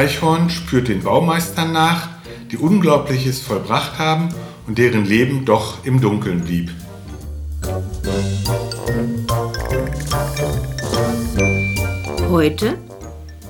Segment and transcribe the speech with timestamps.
[0.00, 2.08] Eichhorn spürt den Baumeistern nach,
[2.50, 4.30] die Unglaubliches vollbracht haben
[4.66, 6.70] und deren Leben doch im Dunkeln blieb.
[12.30, 12.78] Heute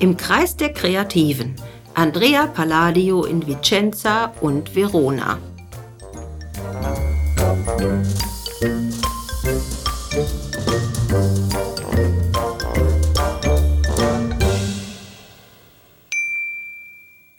[0.01, 1.55] im Kreis der Kreativen
[1.95, 5.39] Andrea Palladio in Vicenza und Verona.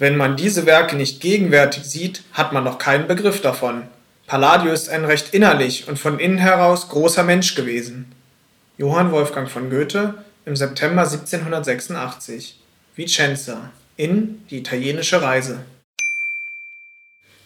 [0.01, 3.83] Wenn man diese Werke nicht gegenwärtig sieht, hat man noch keinen Begriff davon.
[4.25, 8.11] Palladio ist ein recht innerlich und von innen heraus großer Mensch gewesen.
[8.79, 10.15] Johann Wolfgang von Goethe
[10.47, 12.59] im September 1786.
[12.95, 15.59] Vicenza in Die italienische Reise.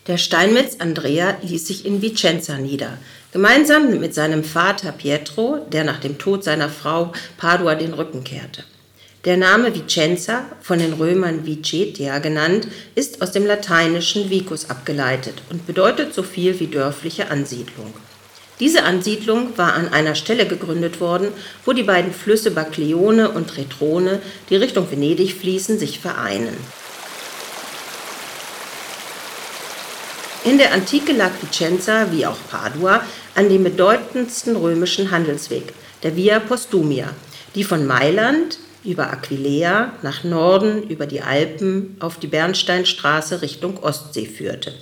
[0.08, 3.00] Der Steinmetz Andrea ließ sich in Vicenza nieder,
[3.34, 8.64] gemeinsam mit seinem Vater Pietro, der nach dem Tod seiner Frau Padua den Rücken kehrte.
[9.26, 15.66] Der Name Vicenza, von den Römern Vicetia genannt, ist aus dem lateinischen vicus abgeleitet und
[15.66, 17.92] bedeutet so viel wie dörfliche Ansiedlung.
[18.60, 21.30] Diese Ansiedlung war an einer Stelle gegründet worden,
[21.66, 26.56] wo die beiden Flüsse Bacleone und Retrone, die Richtung Venedig fließen, sich vereinen.
[30.44, 33.02] In der Antike lag Vicenza, wie auch Padua,
[33.34, 37.10] an dem bedeutendsten römischen Handelsweg, der Via Postumia,
[37.56, 44.26] die von Mailand über Aquileia nach Norden über die Alpen auf die Bernsteinstraße Richtung Ostsee
[44.26, 44.74] führte.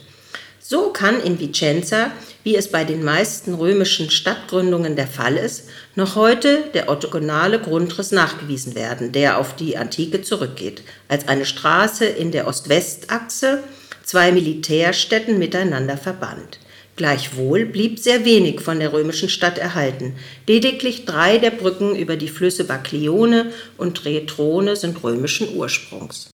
[0.59, 2.11] So kann in Vicenza,
[2.43, 8.11] wie es bei den meisten römischen Stadtgründungen der Fall ist, noch heute der orthogonale Grundriss
[8.11, 13.63] nachgewiesen werden, der auf die Antike zurückgeht, als eine Straße in der Ost-West-Achse
[14.03, 16.59] zwei Militärstädten miteinander verband.
[16.95, 20.15] Gleichwohl blieb sehr wenig von der römischen Stadt erhalten.
[20.47, 26.29] Lediglich drei der Brücken über die Flüsse Baclione und Retrone sind römischen Ursprungs.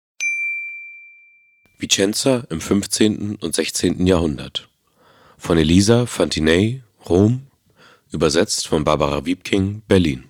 [1.79, 3.37] Vicenza im 15.
[3.37, 4.07] und 16.
[4.07, 4.69] Jahrhundert
[5.37, 7.49] von Elisa Fantinei, Rom,
[8.13, 10.25] übersetzt von Barbara Wiebking, Berlin.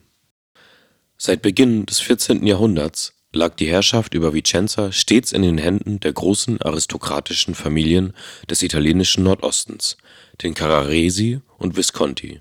[1.16, 2.44] Seit Beginn des 14.
[2.46, 8.14] Jahrhunderts lag die Herrschaft über Vicenza stets in den Händen der großen aristokratischen Familien
[8.48, 9.96] des italienischen Nordostens,
[10.42, 12.40] den Carraresi und Visconti,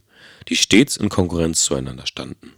[0.50, 2.54] die stets in Konkurrenz zueinander standen.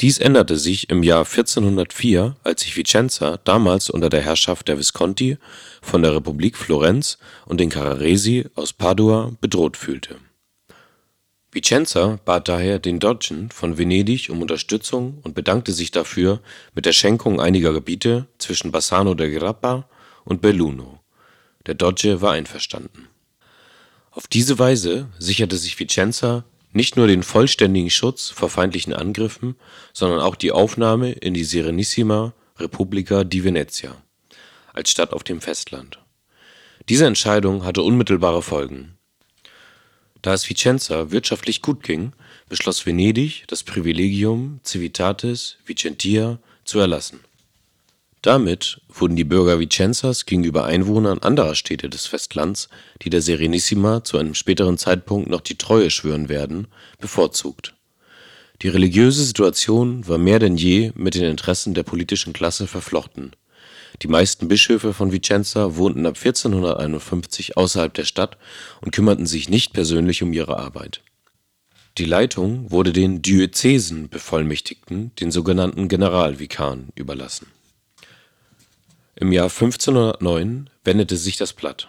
[0.00, 5.36] Dies änderte sich im Jahr 1404, als sich Vicenza, damals unter der Herrschaft der Visconti,
[5.82, 10.16] von der Republik Florenz und den Carraresi aus Padua bedroht fühlte
[11.52, 16.40] Vicenza bat daher den Dogen von Venedig um Unterstützung und bedankte sich dafür
[16.74, 19.88] mit der Schenkung einiger Gebiete zwischen Bassano del Grappa
[20.24, 21.00] und Belluno.
[21.66, 23.08] Der Doge war einverstanden.
[24.10, 29.56] Auf diese Weise sicherte sich Vicenza nicht nur den vollständigen Schutz vor feindlichen Angriffen,
[29.92, 33.96] sondern auch die Aufnahme in die Serenissima Repubblica di Venezia
[34.72, 35.98] als Stadt auf dem Festland.
[36.88, 38.96] Diese Entscheidung hatte unmittelbare Folgen
[40.22, 42.12] da es Vicenza wirtschaftlich gut ging,
[42.48, 47.20] beschloss Venedig, das Privilegium Civitatis Vicentia zu erlassen.
[48.22, 52.68] Damit wurden die Bürger Vicenzas gegenüber Einwohnern anderer Städte des Festlands,
[53.02, 56.66] die der Serenissima zu einem späteren Zeitpunkt noch die Treue schwören werden,
[56.98, 57.74] bevorzugt.
[58.62, 63.32] Die religiöse Situation war mehr denn je mit den Interessen der politischen Klasse verflochten
[64.02, 68.38] die meisten Bischöfe von Vicenza wohnten ab 1451 außerhalb der Stadt
[68.80, 71.02] und kümmerten sich nicht persönlich um ihre Arbeit.
[71.98, 77.46] Die Leitung wurde den Diözesenbevollmächtigten, den sogenannten Generalvikaren, überlassen.
[79.20, 81.88] Im Jahr 1509 wendete sich das Blatt,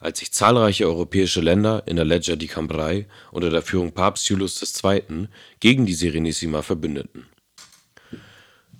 [0.00, 4.62] als sich zahlreiche europäische Länder in der Legge di Cambrai unter der Führung Papst Julius
[4.82, 5.28] II.
[5.60, 7.26] gegen die Serenissima verbündeten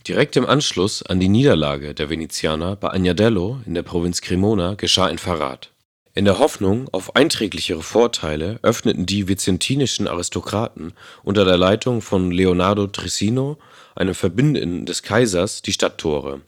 [0.09, 5.05] Direkt im Anschluss an die Niederlage der Venezianer bei Agnadello in der Provinz Cremona geschah
[5.05, 5.71] ein Verrat.
[6.15, 12.87] In der Hoffnung auf einträglichere Vorteile öffneten die vizentinischen Aristokraten unter der Leitung von Leonardo
[12.87, 13.59] Trissino,
[13.95, 16.41] einem Verbündeten des Kaisers, die Stadttore.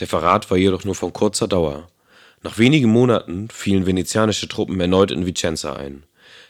[0.00, 1.86] Der Verrat war jedoch nur von kurzer Dauer.
[2.42, 6.04] Nach wenigen Monaten fielen venezianische Truppen erneut in Vicenza ein.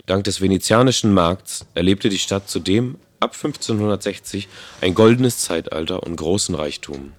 [0.07, 4.49] Dank des venezianischen Markts erlebte die Stadt zudem ab 1560
[4.81, 7.13] ein goldenes Zeitalter und großen Reichtum.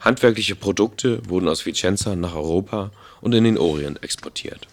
[0.00, 2.90] Handwerkliche Produkte wurden aus Vicenza nach Europa
[3.26, 4.68] und in den Orient exportiert.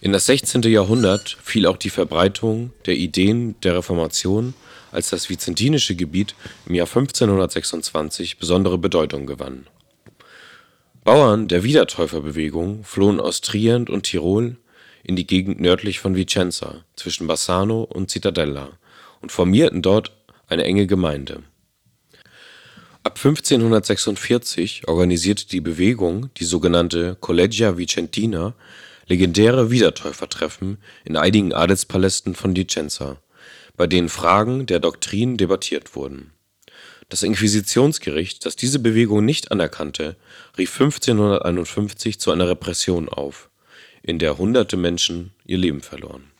[0.00, 0.62] In das 16.
[0.62, 4.54] Jahrhundert fiel auch die Verbreitung der Ideen der Reformation
[4.90, 6.34] als das vizentinische Gebiet
[6.66, 9.68] im Jahr 1526 besondere Bedeutung gewann.
[11.04, 14.56] Bauern der Wiedertäuferbewegung flohen aus Trient und Tirol
[15.04, 18.70] in die Gegend nördlich von Vicenza zwischen Bassano und Cittadella
[19.22, 20.10] und formierten dort
[20.48, 21.44] eine enge Gemeinde.
[23.06, 28.54] Ab 1546 organisierte die Bewegung die sogenannte Collegia Vicentina
[29.06, 33.18] legendäre Wiedertäufertreffen in einigen Adelspalästen von Vicenza,
[33.76, 36.32] bei denen Fragen der Doktrin debattiert wurden.
[37.08, 40.16] Das Inquisitionsgericht, das diese Bewegung nicht anerkannte,
[40.58, 43.50] rief 1551 zu einer Repression auf,
[44.02, 46.32] in der hunderte Menschen ihr Leben verloren.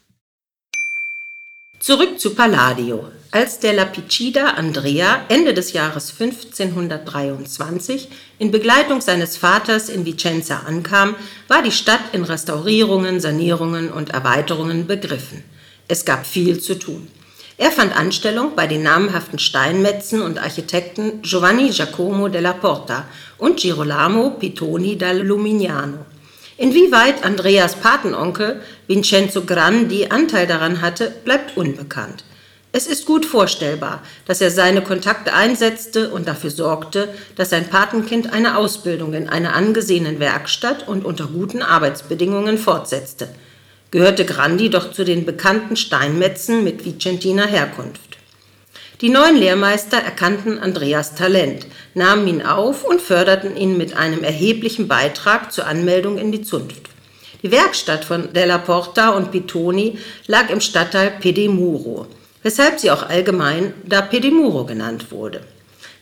[1.79, 3.05] Zurück zu Palladio.
[3.31, 8.09] Als der Lapicida Andrea Ende des Jahres 1523
[8.39, 11.15] in Begleitung seines Vaters in Vicenza ankam,
[11.49, 15.45] war die Stadt in Restaurierungen, Sanierungen und Erweiterungen begriffen.
[15.87, 17.09] Es gab viel zu tun.
[17.59, 23.05] Er fand Anstellung bei den namhaften Steinmetzen und Architekten Giovanni Giacomo della Porta
[23.37, 26.07] und Girolamo Pittoni da Lumignano.
[26.59, 32.25] Inwieweit Andreas Patenonkel Vincenzo Grandi Anteil daran hatte, bleibt unbekannt.
[32.73, 38.33] Es ist gut vorstellbar, dass er seine Kontakte einsetzte und dafür sorgte, dass sein Patenkind
[38.33, 43.29] eine Ausbildung in einer angesehenen Werkstatt und unter guten Arbeitsbedingungen fortsetzte–
[43.91, 48.16] gehörte Grandi doch zu den bekannten Steinmetzen mit vicentiner Herkunft.
[49.03, 54.89] Die neuen Lehrmeister erkannten Andreas Talent, nahmen ihn auf und förderten ihn mit einem erheblichen
[54.89, 56.89] Beitrag zur Anmeldung in die Zunft.
[57.43, 62.07] Die Werkstatt von Della Porta und Pittoni lag im Stadtteil Pedemuro,
[62.43, 65.43] weshalb sie auch allgemein da Pedemuro genannt wurde.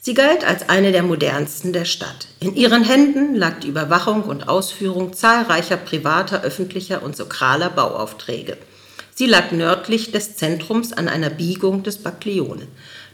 [0.00, 2.29] Sie galt als eine der modernsten der Stadt.
[2.38, 8.56] In ihren Händen lag die Überwachung und Ausführung zahlreicher privater, öffentlicher und sakraler Bauaufträge.
[9.17, 12.67] Sie lag nördlich des Zentrums an einer Biegung des Baglione.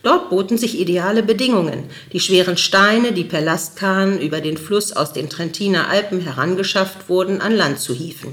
[0.03, 5.13] Dort boten sich ideale Bedingungen, die schweren Steine, die per Lastkahn über den Fluss aus
[5.13, 8.33] den Trentiner Alpen herangeschafft wurden, an Land zu hieven.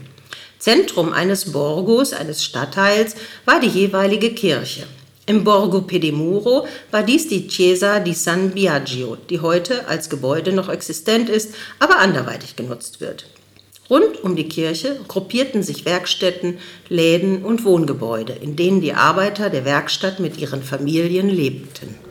[0.60, 4.88] Zentrum eines Borgos, eines Stadtteils, war die jeweilige Kirche.
[5.26, 10.70] Im Borgo Pedemuro war dies die Chiesa di San Biagio, die heute als Gebäude noch
[10.70, 13.26] existent ist, aber anderweitig genutzt wird.
[13.90, 19.64] Rund um die Kirche gruppierten sich Werkstätten, Läden und Wohngebäude, in denen die Arbeiter der
[19.64, 22.07] Werkstatt mit ihren Familien lebten.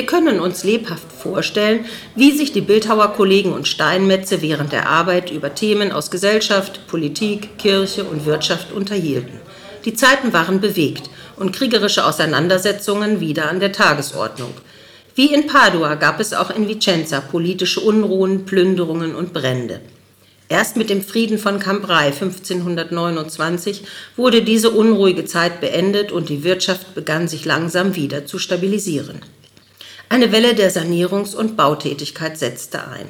[0.00, 5.54] Wir können uns lebhaft vorstellen, wie sich die Bildhauerkollegen und Steinmetze während der Arbeit über
[5.54, 9.38] Themen aus Gesellschaft, Politik, Kirche und Wirtschaft unterhielten.
[9.84, 14.54] Die Zeiten waren bewegt und kriegerische Auseinandersetzungen wieder an der Tagesordnung.
[15.16, 19.82] Wie in Padua gab es auch in Vicenza politische Unruhen, Plünderungen und Brände.
[20.48, 23.82] Erst mit dem Frieden von Cambrai 1529
[24.16, 29.20] wurde diese unruhige Zeit beendet und die Wirtschaft begann sich langsam wieder zu stabilisieren.
[30.12, 33.06] Eine Welle der Sanierungs- und Bautätigkeit setzte ein.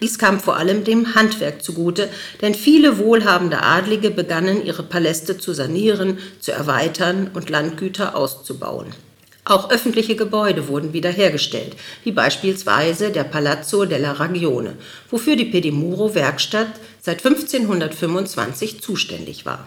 [0.00, 2.08] Dies kam vor allem dem Handwerk zugute,
[2.42, 8.94] denn viele wohlhabende Adlige begannen ihre Paläste zu sanieren, zu erweitern und Landgüter auszubauen.
[9.44, 11.74] Auch öffentliche Gebäude wurden wiederhergestellt,
[12.04, 14.76] wie beispielsweise der Palazzo della Ragione,
[15.10, 16.68] wofür die Pedimuro Werkstatt
[17.00, 19.66] seit 1525 zuständig war.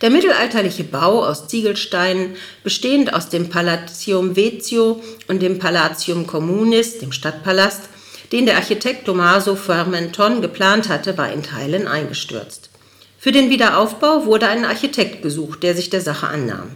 [0.00, 7.10] Der mittelalterliche Bau aus Ziegelsteinen, bestehend aus dem Palatium Vezio und dem Palatium Communis, dem
[7.10, 7.88] Stadtpalast,
[8.30, 12.70] den der Architekt Tommaso Fermenton geplant hatte, war in Teilen eingestürzt.
[13.18, 16.70] Für den Wiederaufbau wurde ein Architekt gesucht, der sich der Sache annahm.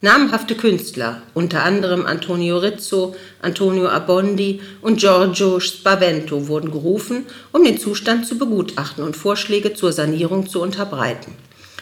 [0.00, 7.78] Namhafte Künstler, unter anderem Antonio Rizzo, Antonio Abondi und Giorgio Spavento, wurden gerufen, um den
[7.78, 11.34] Zustand zu begutachten und Vorschläge zur Sanierung zu unterbreiten.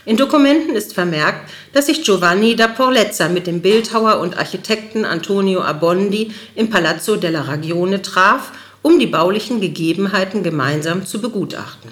[0.05, 5.63] In Dokumenten ist vermerkt, dass sich Giovanni da Porlezza mit dem Bildhauer und Architekten Antonio
[5.63, 8.51] Abondi im Palazzo della Ragione traf,
[8.83, 11.91] um die baulichen Gegebenheiten gemeinsam zu begutachten.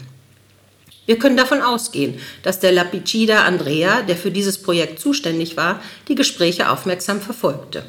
[1.06, 6.16] Wir können davon ausgehen, dass der Lapicida Andrea, der für dieses Projekt zuständig war, die
[6.16, 7.84] Gespräche aufmerksam verfolgte.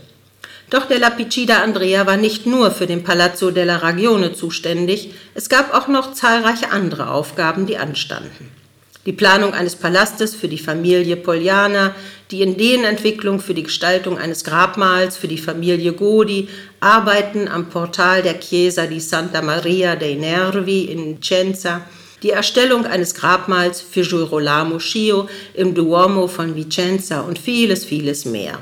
[0.70, 5.74] Doch der Lapicida Andrea war nicht nur für den Palazzo della Ragione zuständig, es gab
[5.74, 8.61] auch noch zahlreiche andere Aufgaben, die anstanden
[9.06, 11.96] die Planung eines Palastes für die Familie Poliana,
[12.30, 16.48] die Ideenentwicklung für die Gestaltung eines Grabmals für die Familie Godi,
[16.80, 21.82] Arbeiten am Portal der Chiesa di Santa Maria dei Nervi in Vicenza,
[22.22, 28.60] die Erstellung eines Grabmals für Girolamo Schio im Duomo von Vicenza und vieles, vieles mehr.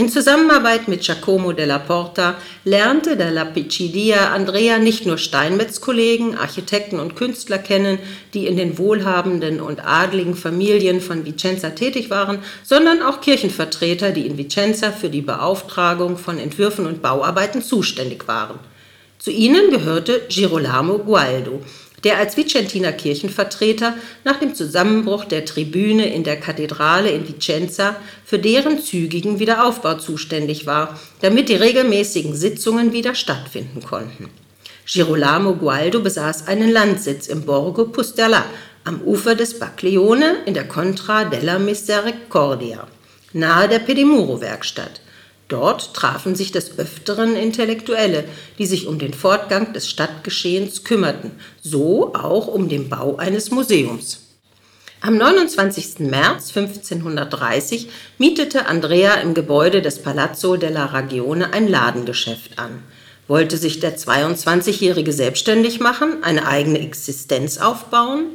[0.00, 7.16] In Zusammenarbeit mit Giacomo della Porta lernte der Lapicidia Andrea nicht nur Steinmetzkollegen, Architekten und
[7.16, 7.98] Künstler kennen,
[8.32, 14.26] die in den wohlhabenden und adligen Familien von Vicenza tätig waren, sondern auch Kirchenvertreter, die
[14.26, 18.58] in Vicenza für die Beauftragung von Entwürfen und Bauarbeiten zuständig waren.
[19.18, 21.60] Zu ihnen gehörte Girolamo Gualdo,
[22.04, 28.38] der als Vicentiner Kirchenvertreter nach dem Zusammenbruch der Tribüne in der Kathedrale in Vicenza für
[28.38, 34.30] deren zügigen Wiederaufbau zuständig war, damit die regelmäßigen Sitzungen wieder stattfinden konnten.
[34.86, 38.44] Girolamo Gualdo besaß einen Landsitz im Borgo Pusterla
[38.84, 42.86] am Ufer des Baglione in der Contra della Misericordia,
[43.32, 45.00] nahe der Pedimuro-Werkstatt.
[45.50, 48.24] Dort trafen sich des Öfteren Intellektuelle,
[48.58, 54.20] die sich um den Fortgang des Stadtgeschehens kümmerten, so auch um den Bau eines Museums.
[55.00, 55.98] Am 29.
[56.00, 57.88] März 1530
[58.18, 62.84] mietete Andrea im Gebäude des Palazzo della Ragione ein Ladengeschäft an.
[63.26, 68.26] Wollte sich der 22-Jährige selbstständig machen, eine eigene Existenz aufbauen?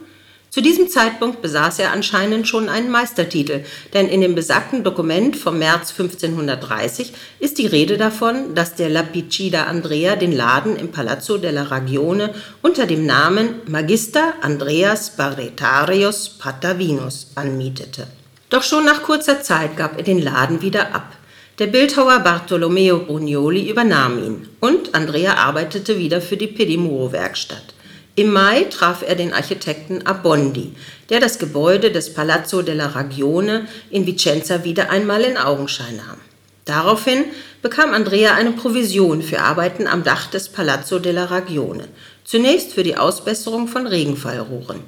[0.56, 5.60] Zu diesem Zeitpunkt besaß er anscheinend schon einen Meistertitel, denn in dem besagten Dokument vom
[5.60, 11.64] März 1530 ist die Rede davon, dass der Lapicida Andrea den Laden im Palazzo della
[11.64, 18.08] Ragione unter dem Namen Magister Andreas Barretarius Patavinus anmietete.
[18.50, 21.18] Doch schon nach kurzer Zeit gab er den Laden wieder ab.
[21.60, 27.75] Der Bildhauer Bartolomeo Brugnoli übernahm ihn und Andrea arbeitete wieder für die Pedimuro-Werkstatt.
[28.18, 30.72] Im Mai traf er den Architekten Abondi,
[31.10, 36.18] der das Gebäude des Palazzo della Ragione in Vicenza wieder einmal in Augenschein nahm.
[36.64, 37.26] Daraufhin
[37.62, 41.90] bekam Andrea eine Provision für Arbeiten am Dach des Palazzo della Ragione,
[42.24, 44.80] zunächst für die Ausbesserung von Regenfallrohren.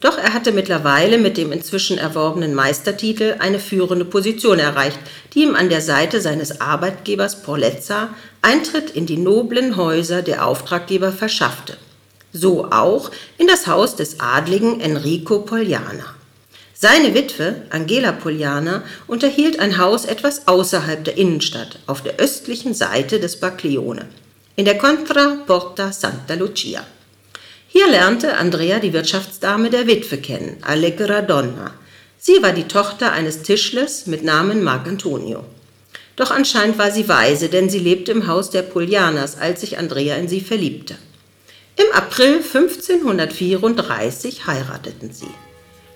[0.00, 4.98] Doch er hatte mittlerweile mit dem inzwischen erworbenen Meistertitel eine führende Position erreicht,
[5.34, 8.08] die ihm an der Seite seines Arbeitgebers Porlezza
[8.40, 11.76] Eintritt in die noblen Häuser der Auftraggeber verschaffte
[12.36, 16.14] so auch in das Haus des Adligen Enrico Pogliana.
[16.74, 23.18] Seine Witwe, Angela Pogliana, unterhielt ein Haus etwas außerhalb der Innenstadt, auf der östlichen Seite
[23.18, 24.06] des Baglione,
[24.56, 26.86] in der Contra Porta Santa Lucia.
[27.68, 31.72] Hier lernte Andrea die Wirtschaftsdame der Witwe kennen, Allegra Donna.
[32.18, 35.44] Sie war die Tochter eines Tischlers mit Namen Marcantonio.
[36.16, 40.16] Doch anscheinend war sie weise, denn sie lebte im Haus der Polianas, als sich Andrea
[40.16, 40.96] in sie verliebte.
[41.78, 45.28] Im April 1534 heirateten sie.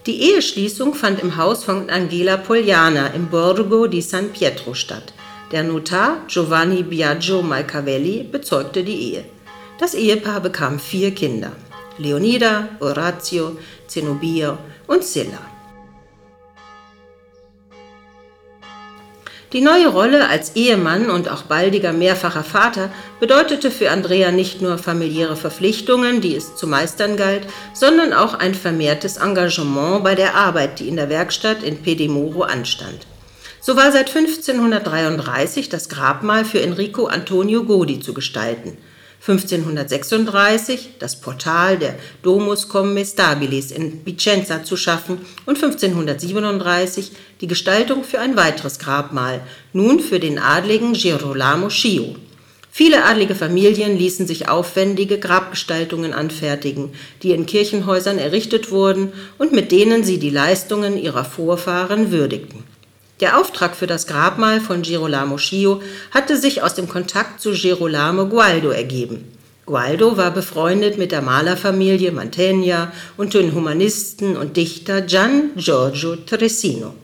[0.04, 5.14] Die Eheschließung fand im Haus von Angela Pogliana im Borgo di San Pietro statt.
[5.52, 9.24] Der Notar Giovanni Biagio Malcavelli bezeugte die Ehe.
[9.78, 11.52] Das Ehepaar bekam vier Kinder:
[11.96, 13.56] Leonida, Orazio,
[13.86, 15.49] Zenobia und Silla.
[19.52, 24.78] Die neue Rolle als Ehemann und auch baldiger mehrfacher Vater bedeutete für Andrea nicht nur
[24.78, 30.78] familiäre Verpflichtungen, die es zu meistern galt, sondern auch ein vermehrtes Engagement bei der Arbeit,
[30.78, 33.08] die in der Werkstatt in Pedimuro anstand.
[33.60, 38.78] So war seit 1533 das Grabmal für Enrico Antonio Godi zu gestalten–
[39.20, 47.12] 1536 das Portal der Domus Commestabilis in Vicenza zu schaffen und 1537
[47.42, 49.42] die Gestaltung für ein weiteres Grabmal,
[49.74, 52.16] nun für den Adligen Girolamo Schio.
[52.72, 59.70] Viele adlige Familien ließen sich aufwendige Grabgestaltungen anfertigen, die in Kirchenhäusern errichtet wurden und mit
[59.70, 62.69] denen sie die Leistungen ihrer Vorfahren würdigten.
[63.20, 68.26] Der Auftrag für das Grabmal von Girolamo Schio hatte sich aus dem Kontakt zu Girolamo
[68.26, 69.30] Gualdo ergeben.
[69.66, 76.94] Gualdo war befreundet mit der Malerfamilie Mantegna und den Humanisten und Dichter Gian Giorgio Tressino.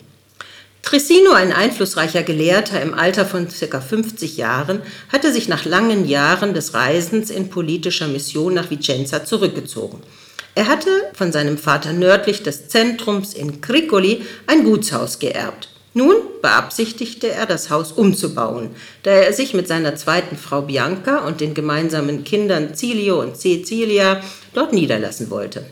[0.83, 3.81] Tressino, ein einflussreicher Gelehrter im Alter von ca.
[3.81, 4.81] 50 Jahren,
[5.13, 10.01] hatte sich nach langen Jahren des Reisens in politischer Mission nach Vicenza zurückgezogen.
[10.55, 15.69] Er hatte von seinem Vater nördlich des Zentrums in Cricoli ein Gutshaus geerbt.
[15.97, 18.69] Nun beabsichtigte er, das Haus umzubauen,
[19.03, 24.21] da er sich mit seiner zweiten Frau Bianca und den gemeinsamen Kindern Cilio und Cecilia
[24.53, 25.65] dort niederlassen wollte.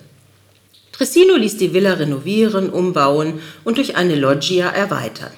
[0.92, 5.32] Tressino ließ die Villa renovieren, umbauen und durch eine Loggia erweitern.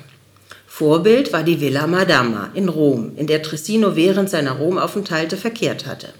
[0.69, 6.11] Vorbild war die Villa Madama in Rom, in der Tressino während seiner Romaufenthalte verkehrt hatte.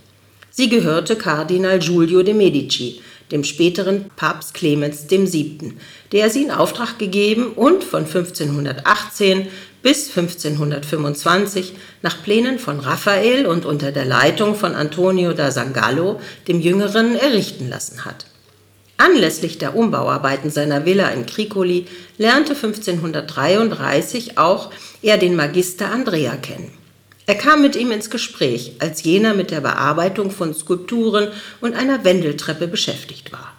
[0.51, 5.75] Sie gehörte Kardinal Giulio de Medici, dem späteren Papst Clemens VII.,
[6.13, 9.49] der sie in Auftrag gegeben und von 1518
[9.83, 16.61] bis 1525 nach Plänen von Raphael und unter der Leitung von Antonio da Sangallo, dem
[16.61, 18.27] Jüngeren, errichten lassen hat.
[18.99, 24.71] Anlässlich der Umbauarbeiten seiner Villa in Krikoli lernte 1533 auch
[25.03, 26.73] er den Magister Andrea kennen.
[27.29, 31.29] Er kam mit ihm ins Gespräch, als jener mit der Bearbeitung von Skulpturen
[31.61, 33.53] und einer Wendeltreppe beschäftigt war.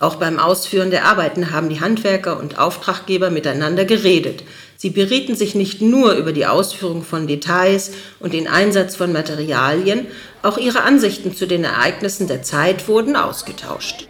[0.00, 4.42] Auch beim Ausführen der Arbeiten haben die Handwerker und Auftraggeber miteinander geredet.
[4.76, 10.08] Sie berieten sich nicht nur über die Ausführung von Details und den Einsatz von Materialien,
[10.42, 14.08] auch ihre Ansichten zu den Ereignissen der Zeit wurden ausgetauscht.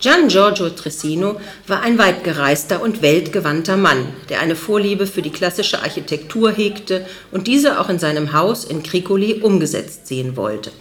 [0.00, 5.82] Gian Giorgio Trissino war ein weitgereister und weltgewandter Mann, der eine Vorliebe für die klassische
[5.82, 10.72] Architektur hegte und diese auch in seinem Haus in Cricoli umgesetzt sehen wollte.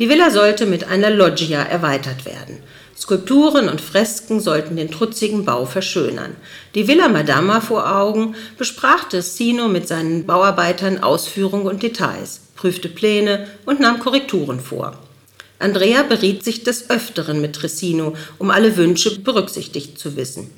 [0.00, 2.58] Die Villa sollte mit einer Loggia erweitert werden.
[2.98, 6.34] Skulpturen und Fresken sollten den trutzigen Bau verschönern.
[6.74, 13.46] Die Villa Madama vor Augen besprach Trissino mit seinen Bauarbeitern Ausführung und Details, prüfte Pläne
[13.64, 14.98] und nahm Korrekturen vor.
[15.58, 20.50] Andrea beriet sich des Öfteren mit Trissino, um alle Wünsche berücksichtigt zu wissen.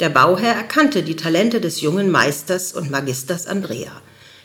[0.00, 3.92] Der Bauherr erkannte die Talente des jungen Meisters und Magisters Andrea.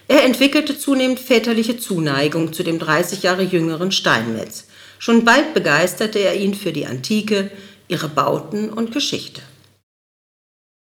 [0.07, 4.65] Er entwickelte zunehmend väterliche Zuneigung zu dem 30 Jahre jüngeren Steinmetz.
[4.99, 7.49] Schon bald begeisterte er ihn für die Antike,
[7.87, 9.41] ihre Bauten und Geschichte.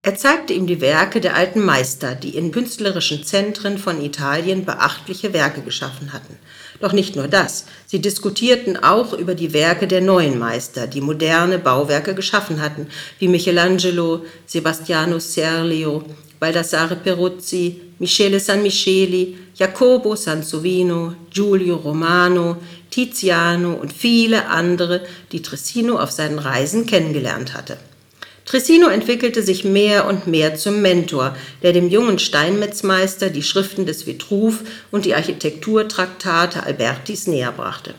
[0.05, 5.33] Er zeigte ihm die Werke der alten Meister, die in künstlerischen Zentren von Italien beachtliche
[5.33, 6.39] Werke geschaffen hatten.
[6.83, 11.61] Doch nicht nur das, sie diskutierten auch über die Werke der neuen Meister, die moderne
[11.61, 12.89] Bauwerke geschaffen hatten,
[13.21, 16.03] wie Michelangelo, Sebastiano Serlio,
[16.41, 22.57] Baldassare Peruzzi, Michele San Micheli, Jacopo Sansovino, Giulio Romano,
[22.91, 27.77] Tiziano und viele andere, die Trissino auf seinen Reisen kennengelernt hatte.
[28.53, 34.07] Trissino entwickelte sich mehr und mehr zum Mentor, der dem jungen Steinmetzmeister die Schriften des
[34.07, 34.59] Vitruv
[34.91, 37.95] und die Architekturtraktate Albertis näherbrachte.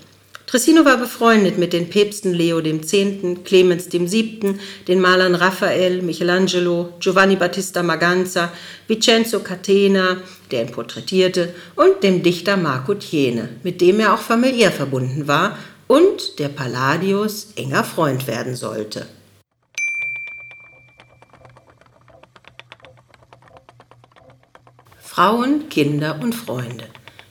[0.45, 2.91] Trissino war befreundet mit den Päpsten Leo X.,
[3.43, 8.54] Clemens VII., den Malern Raphael, Michelangelo, Giovanni Battista Maganza,
[8.88, 10.17] Vincenzo Catena,
[10.51, 15.58] der ihn porträtierte, und dem Dichter Marco Thiene, mit dem er auch familiär verbunden war
[15.88, 19.08] und der Palladius enger Freund werden sollte.
[25.13, 26.86] Frauen, Kinder und Freunde.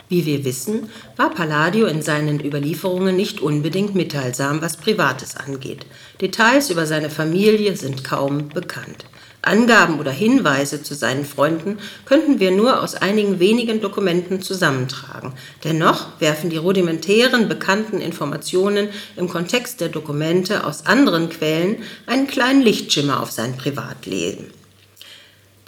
[0.08, 5.84] Wie wir wissen, war Palladio in seinen Überlieferungen nicht unbedingt mitteilsam, was Privates angeht.
[6.20, 9.06] Details über seine Familie sind kaum bekannt.
[9.42, 15.32] Angaben oder Hinweise zu seinen Freunden könnten wir nur aus einigen wenigen Dokumenten zusammentragen.
[15.64, 22.62] Dennoch werfen die rudimentären bekannten Informationen im Kontext der Dokumente aus anderen Quellen einen kleinen
[22.62, 24.61] Lichtschimmer auf sein Privatleben.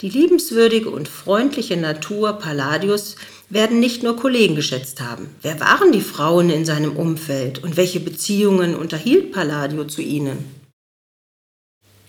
[0.01, 3.15] Die liebenswürdige und freundliche Natur Palladius
[3.49, 5.29] werden nicht nur Kollegen geschätzt haben.
[5.41, 10.53] Wer waren die Frauen in seinem Umfeld und welche Beziehungen unterhielt Palladio zu ihnen?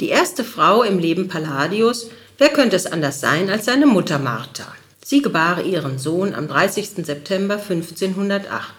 [0.01, 4.66] Die erste Frau im Leben Palladius, wer könnte es anders sein als seine Mutter Martha?
[5.05, 7.07] Sie gebar ihren Sohn am 30.
[7.07, 8.75] September 1508.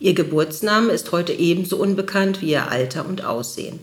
[0.00, 3.78] Ihr Geburtsname ist heute ebenso unbekannt wie ihr Alter und Aussehen.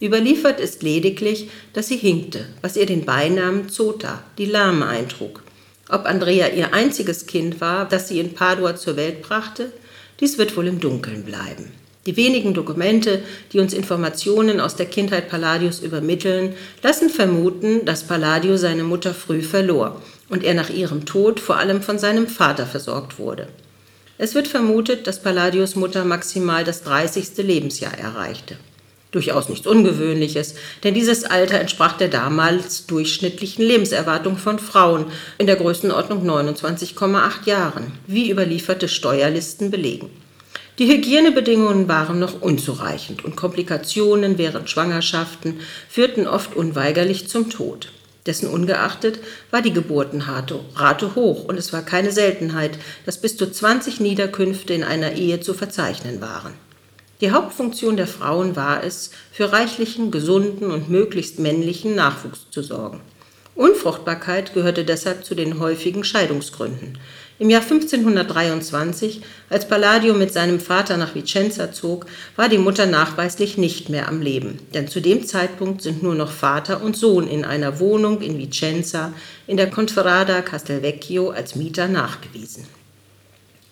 [0.00, 5.42] Überliefert ist lediglich, dass sie hinkte, was ihr den Beinamen Zota, die Lahme, eintrug.
[5.88, 9.72] Ob Andrea ihr einziges Kind war, das sie in Padua zur Welt brachte,
[10.20, 11.72] dies wird wohl im Dunkeln bleiben.
[12.06, 18.56] Die wenigen Dokumente, die uns Informationen aus der Kindheit Palladius übermitteln, lassen vermuten, dass Palladio
[18.56, 23.18] seine Mutter früh verlor und er nach ihrem Tod vor allem von seinem Vater versorgt
[23.18, 23.48] wurde.
[24.16, 27.36] Es wird vermutet, dass Palladius Mutter maximal das 30.
[27.38, 28.56] Lebensjahr erreichte.
[29.10, 35.06] Durchaus nichts Ungewöhnliches, denn dieses Alter entsprach der damals durchschnittlichen Lebenserwartung von Frauen
[35.38, 40.10] in der Größenordnung 29,8 Jahren, wie überlieferte Steuerlisten belegen.
[40.78, 47.90] Die Hygienebedingungen waren noch unzureichend und Komplikationen während Schwangerschaften führten oft unweigerlich zum Tod.
[48.26, 54.00] Dessen ungeachtet war die Geburtenrate hoch und es war keine Seltenheit, dass bis zu 20
[54.00, 56.52] Niederkünfte in einer Ehe zu verzeichnen waren.
[57.20, 63.00] Die Hauptfunktion der Frauen war es, für reichlichen, gesunden und möglichst männlichen Nachwuchs zu sorgen.
[63.56, 66.96] Unfruchtbarkeit gehörte deshalb zu den häufigen Scheidungsgründen.
[67.40, 73.58] Im Jahr 1523, als Palladio mit seinem Vater nach Vicenza zog, war die Mutter nachweislich
[73.58, 77.44] nicht mehr am Leben, denn zu dem Zeitpunkt sind nur noch Vater und Sohn in
[77.44, 79.12] einer Wohnung in Vicenza
[79.48, 82.77] in der Conferrada Castelvecchio als Mieter nachgewiesen.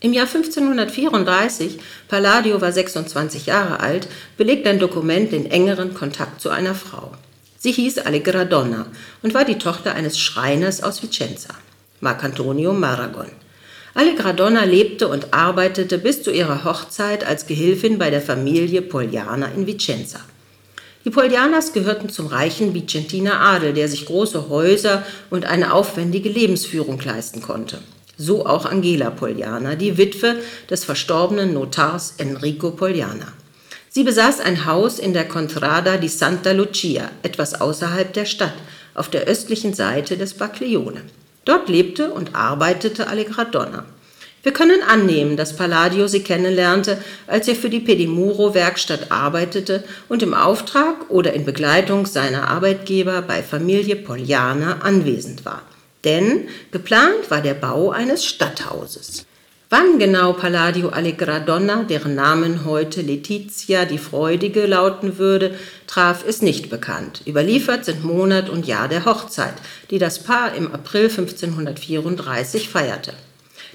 [0.07, 6.51] Im Jahr 1534, Palladio war 26 Jahre alt, belegt ein Dokument den engeren Kontakt zu
[6.51, 7.11] einer Frau.
[7.59, 8.87] Sie hieß Allegra Donna
[9.25, 11.55] und war die Tochter eines Schreiners aus Vicenza,
[12.01, 13.33] Marcantonio Maragon.
[13.95, 19.66] Allegradonna lebte und arbeitete bis zu ihrer Hochzeit als Gehilfin bei der Familie Pogliana in
[19.66, 20.21] Vicenza.
[21.05, 27.01] Die Poglianas gehörten zum reichen Vicentiner Adel, der sich große Häuser und eine aufwendige Lebensführung
[27.01, 27.81] leisten konnte.
[28.19, 30.37] So auch Angela Pogliana, die Witwe
[30.71, 33.33] des verstorbenen Notars Enrico Pogliana.
[33.91, 38.55] Sie besaß ein Haus in der Contrada di Santa Lucia, etwas außerhalb der Stadt,
[38.95, 41.03] auf der östlichen Seite des Baglione.
[41.45, 43.85] Dort lebte und arbeitete Allegradonna.
[44.43, 50.35] Wir können annehmen, dass Palladio sie kennenlernte, als er für die Pedimuro-Werkstatt arbeitete und im
[50.35, 55.63] Auftrag oder in Begleitung seiner Arbeitgeber bei Familie Pogliana anwesend war.
[56.07, 59.27] Denn geplant war der Bau eines Stadthauses.
[59.69, 65.57] Wann genau Palladio Allegradonna, deren Namen heute Letizia die Freudige lauten würde,
[65.88, 67.23] traf, ist nicht bekannt.
[67.27, 69.55] Überliefert sind Monat und Jahr der Hochzeit,
[69.90, 73.12] die das Paar im April 1534 feierte.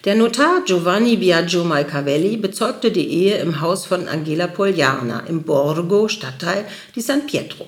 [0.06, 6.08] Der Notar Giovanni Biagio Malcavelli bezeugte die Ehe im Haus von Angela Pogliana im Borgo,
[6.08, 6.64] Stadtteil
[6.96, 7.68] di San Pietro.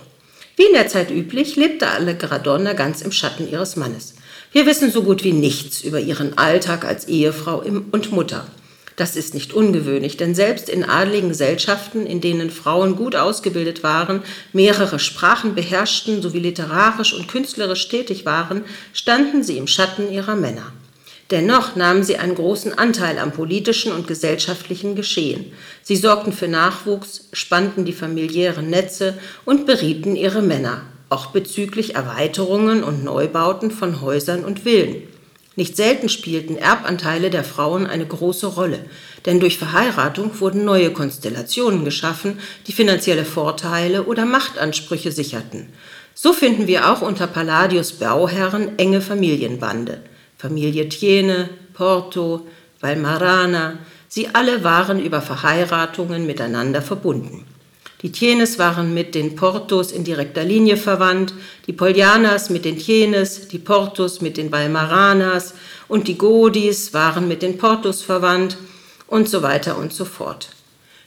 [0.56, 4.16] Wie in der Zeit üblich, lebte Allegradonna ganz im Schatten ihres Mannes.
[4.54, 8.46] Wir wissen so gut wie nichts über ihren Alltag als Ehefrau und Mutter.
[8.96, 14.22] Das ist nicht ungewöhnlich, denn selbst in adligen Gesellschaften, in denen Frauen gut ausgebildet waren,
[14.54, 18.64] mehrere Sprachen beherrschten sowie literarisch und künstlerisch tätig waren,
[18.94, 20.72] standen sie im Schatten ihrer Männer.
[21.32, 25.52] Dennoch nahmen sie einen großen Anteil am politischen und gesellschaftlichen Geschehen.
[25.82, 32.84] Sie sorgten für Nachwuchs, spannten die familiären Netze und berieten ihre Männer, auch bezüglich Erweiterungen
[32.84, 35.04] und Neubauten von Häusern und Villen.
[35.56, 38.80] Nicht selten spielten Erbanteile der Frauen eine große Rolle,
[39.28, 45.68] denn durch Verheiratung wurden neue Konstellationen geschaffen, die finanzielle Vorteile oder Machtansprüche sicherten.
[46.16, 50.02] So finden wir auch unter Palladius Bauherren enge Familienbande.
[50.38, 52.48] Familie Thiene, Porto,
[52.80, 57.46] Valmarana, sie alle waren über Verheiratungen miteinander verbunden.
[58.04, 61.34] Die Tienes waren mit den Portos in direkter Linie verwandt,
[61.68, 65.54] die Polianas mit den Tienes, die Portos mit den Valmaranas
[65.88, 68.58] und die Godis waren mit den Portos verwandt
[69.08, 70.50] und so weiter und so fort.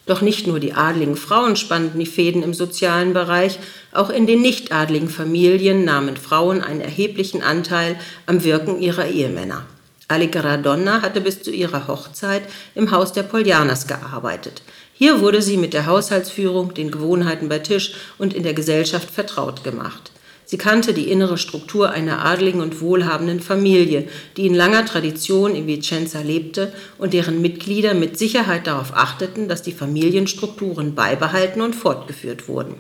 [0.07, 3.59] Doch nicht nur die adligen Frauen spannten die Fäden im sozialen Bereich,
[3.93, 9.67] auch in den nicht adligen Familien nahmen Frauen einen erheblichen Anteil am Wirken ihrer Ehemänner.
[10.09, 12.43] Allegra Donna hatte bis zu ihrer Hochzeit
[12.77, 14.63] im Haus der Polianas gearbeitet.
[14.95, 19.65] Hier wurde sie mit der Haushaltsführung, den Gewohnheiten bei Tisch und in der Gesellschaft vertraut
[19.65, 20.13] gemacht.
[20.45, 25.67] Sie kannte die innere Struktur einer adligen und wohlhabenden Familie, die in langer Tradition in
[25.67, 32.47] Vicenza lebte und deren Mitglieder mit Sicherheit darauf achteten, dass die Familienstrukturen beibehalten und fortgeführt
[32.47, 32.77] wurden.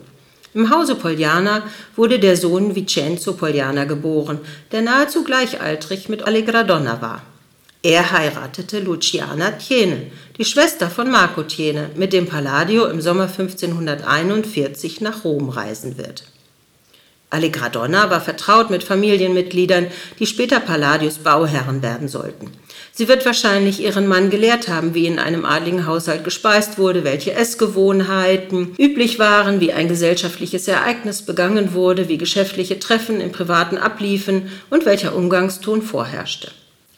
[0.57, 1.65] Im Hause Pogliana
[1.97, 4.39] wurde der Sohn Vincenzo Pogliana geboren,
[4.73, 7.21] der nahezu gleichaltrig mit Allegra Donna war.
[7.83, 15.03] Er heiratete Luciana Thiene, die Schwester von Marco Thiene, mit dem Palladio im Sommer 1541
[15.03, 16.25] nach Rom reisen wird.
[17.29, 19.89] Allegradonna war vertraut mit Familienmitgliedern,
[20.19, 22.51] die später Palladius Bauherren werden sollten.
[22.99, 27.35] Sie wird wahrscheinlich ihren Mann gelehrt haben, wie in einem adligen Haushalt gespeist wurde, welche
[27.35, 34.51] Essgewohnheiten üblich waren, wie ein gesellschaftliches Ereignis begangen wurde, wie geschäftliche Treffen im Privaten abliefen
[34.71, 36.51] und welcher Umgangston vorherrschte.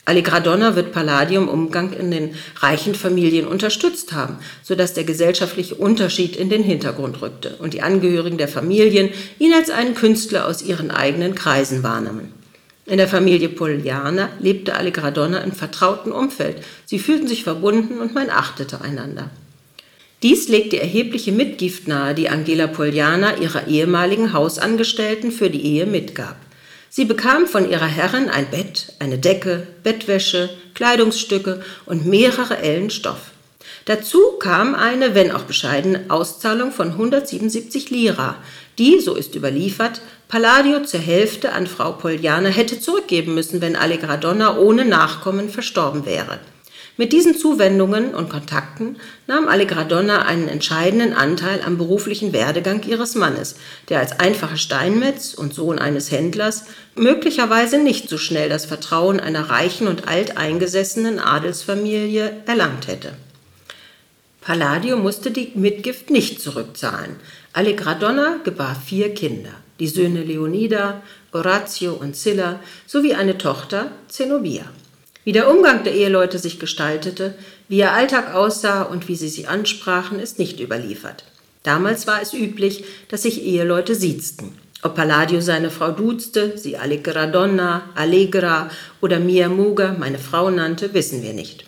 [0.04, 6.48] Allegradonna wird Palladium Umgang in den reichen Familien unterstützt haben, sodass der gesellschaftliche Unterschied in
[6.48, 11.34] den Hintergrund rückte und die Angehörigen der Familien ihn als einen Künstler aus ihren eigenen
[11.34, 12.37] Kreisen wahrnahmen.
[12.88, 16.56] In der Familie Poliana lebte Allegradonna im vertrauten Umfeld.
[16.86, 19.28] Sie fühlten sich verbunden und man achtete einander.
[20.22, 25.84] Dies legt die erhebliche Mitgift nahe, die Angela Poliana ihrer ehemaligen Hausangestellten für die Ehe
[25.84, 26.36] mitgab.
[26.88, 33.32] Sie bekam von ihrer Herrin ein Bett, eine Decke, Bettwäsche, Kleidungsstücke und mehrere Ellen Stoff.
[33.84, 38.36] Dazu kam eine, wenn auch bescheidene, Auszahlung von 177 Lira,
[38.78, 44.18] die, so ist überliefert, Palladio zur Hälfte an Frau Poliana hätte zurückgeben müssen, wenn Allegra
[44.18, 46.38] Donna ohne Nachkommen verstorben wäre.
[46.98, 53.14] Mit diesen Zuwendungen und Kontakten nahm Allegra Donna einen entscheidenden Anteil am beruflichen Werdegang ihres
[53.14, 53.56] Mannes,
[53.88, 56.64] der als einfacher Steinmetz und Sohn eines Händlers
[56.94, 63.12] möglicherweise nicht so schnell das Vertrauen einer reichen und alteingesessenen Adelsfamilie erlangt hätte.
[64.42, 67.16] Palladio musste die Mitgift nicht zurückzahlen.
[67.54, 74.64] Allegra Donna gebar vier Kinder, die Söhne Leonida, Orazio und Silla sowie eine Tochter, Zenobia.
[75.24, 77.34] Wie der Umgang der Eheleute sich gestaltete,
[77.68, 81.24] wie ihr Alltag aussah und wie sie sie ansprachen, ist nicht überliefert.
[81.62, 84.56] Damals war es üblich, dass sich Eheleute siezten.
[84.82, 90.94] Ob Palladio seine Frau duzte, sie Allegra Donna, Allegra oder Mia Muga, meine Frau nannte,
[90.94, 91.67] wissen wir nicht.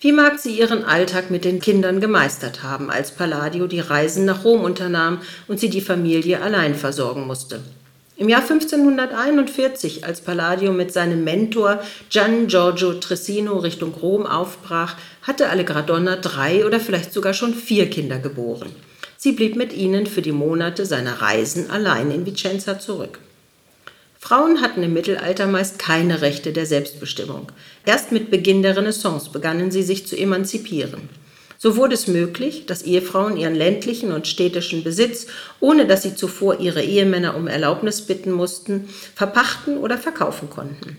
[0.00, 4.44] Wie mag sie ihren Alltag mit den Kindern gemeistert haben, als Palladio die Reisen nach
[4.44, 7.60] Rom unternahm und sie die Familie allein versorgen musste?
[8.16, 11.80] Im Jahr 1541, als Palladio mit seinem Mentor
[12.10, 18.20] Gian Giorgio Tressino Richtung Rom aufbrach, hatte Allegradonna drei oder vielleicht sogar schon vier Kinder
[18.20, 18.70] geboren.
[19.16, 23.18] Sie blieb mit ihnen für die Monate seiner Reisen allein in Vicenza zurück.
[24.18, 27.52] Frauen hatten im Mittelalter meist keine Rechte der Selbstbestimmung.
[27.86, 31.08] Erst mit Beginn der Renaissance begannen sie sich zu emanzipieren.
[31.56, 35.26] So wurde es möglich, dass Ehefrauen ihren ländlichen und städtischen Besitz,
[35.60, 40.96] ohne dass sie zuvor ihre Ehemänner um Erlaubnis bitten mussten, verpachten oder verkaufen konnten.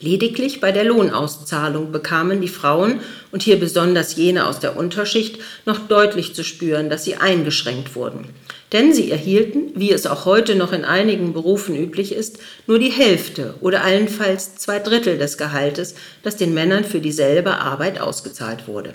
[0.00, 5.78] Lediglich bei der Lohnauszahlung bekamen die Frauen, und hier besonders jene aus der Unterschicht, noch
[5.88, 8.28] deutlich zu spüren, dass sie eingeschränkt wurden.
[8.72, 12.90] Denn sie erhielten, wie es auch heute noch in einigen Berufen üblich ist, nur die
[12.90, 18.94] Hälfte oder allenfalls zwei Drittel des Gehaltes, das den Männern für dieselbe Arbeit ausgezahlt wurde.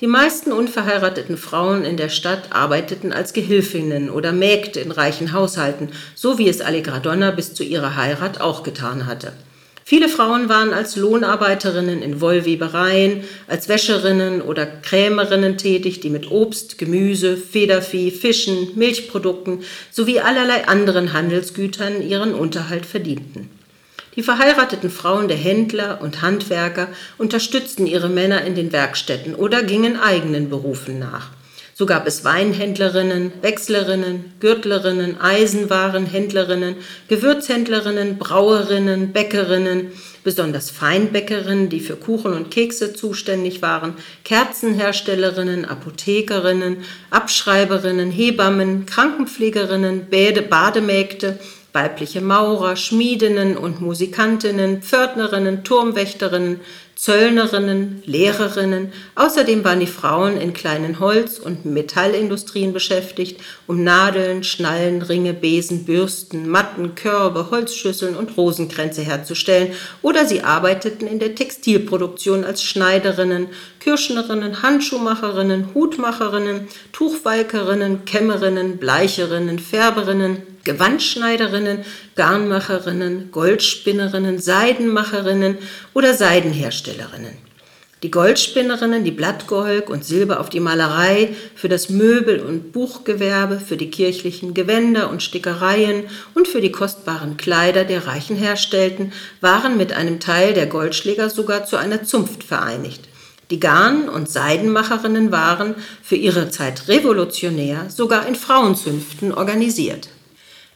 [0.00, 5.90] Die meisten unverheirateten Frauen in der Stadt arbeiteten als Gehilfinnen oder Mägde in reichen Haushalten,
[6.14, 9.32] so wie es Allegra Donna bis zu ihrer Heirat auch getan hatte.
[9.90, 16.78] Viele Frauen waren als Lohnarbeiterinnen in Wollwebereien, als Wäscherinnen oder Krämerinnen tätig, die mit Obst,
[16.78, 23.50] Gemüse, Federvieh, Fischen, Milchprodukten sowie allerlei anderen Handelsgütern ihren Unterhalt verdienten.
[24.14, 26.86] Die verheirateten Frauen der Händler und Handwerker
[27.18, 31.30] unterstützten ihre Männer in den Werkstätten oder gingen eigenen Berufen nach.
[31.80, 36.74] So gab es Weinhändlerinnen, Wechslerinnen, Gürtlerinnen, Eisenwarenhändlerinnen,
[37.08, 39.90] Gewürzhändlerinnen, Brauerinnen, Bäckerinnen,
[40.22, 50.42] besonders Feinbäckerinnen, die für Kuchen und Kekse zuständig waren, Kerzenherstellerinnen, Apothekerinnen, Abschreiberinnen, Hebammen, Krankenpflegerinnen, Bäde,
[50.42, 51.38] Bademägde,
[51.72, 56.60] weibliche Maurer, Schmiedinnen und Musikantinnen, Pförtnerinnen, Turmwächterinnen,
[57.00, 58.92] Zöllnerinnen, Lehrerinnen.
[59.14, 65.86] Außerdem waren die Frauen in kleinen Holz- und Metallindustrien beschäftigt, um Nadeln, Schnallen, Ringe, Besen,
[65.86, 73.46] Bürsten, Matten, Körbe, Holzschüsseln und Rosenkränze herzustellen, oder sie arbeiteten in der Textilproduktion als Schneiderinnen,
[73.78, 81.84] Kirschnerinnen, Handschuhmacherinnen, Hutmacherinnen, Tuchwalkerinnen, Kämmerinnen, Bleicherinnen, Färberinnen, Gewandschneiderinnen,
[82.16, 85.58] Garnmacherinnen, Goldspinnerinnen, Seidenmacherinnen
[85.94, 87.50] oder Seidenherstellerinnen.
[88.02, 93.76] Die Goldspinnerinnen, die Blattgeholk und Silber auf die Malerei, für das Möbel- und Buchgewerbe, für
[93.76, 99.92] die kirchlichen Gewänder und Stickereien und für die kostbaren Kleider der Reichen herstellten, waren mit
[99.92, 103.02] einem Teil der Goldschläger sogar zu einer Zunft vereinigt.
[103.50, 110.08] Die Garn- und Seidenmacherinnen waren, für ihre Zeit revolutionär, sogar in Frauenzünften organisiert.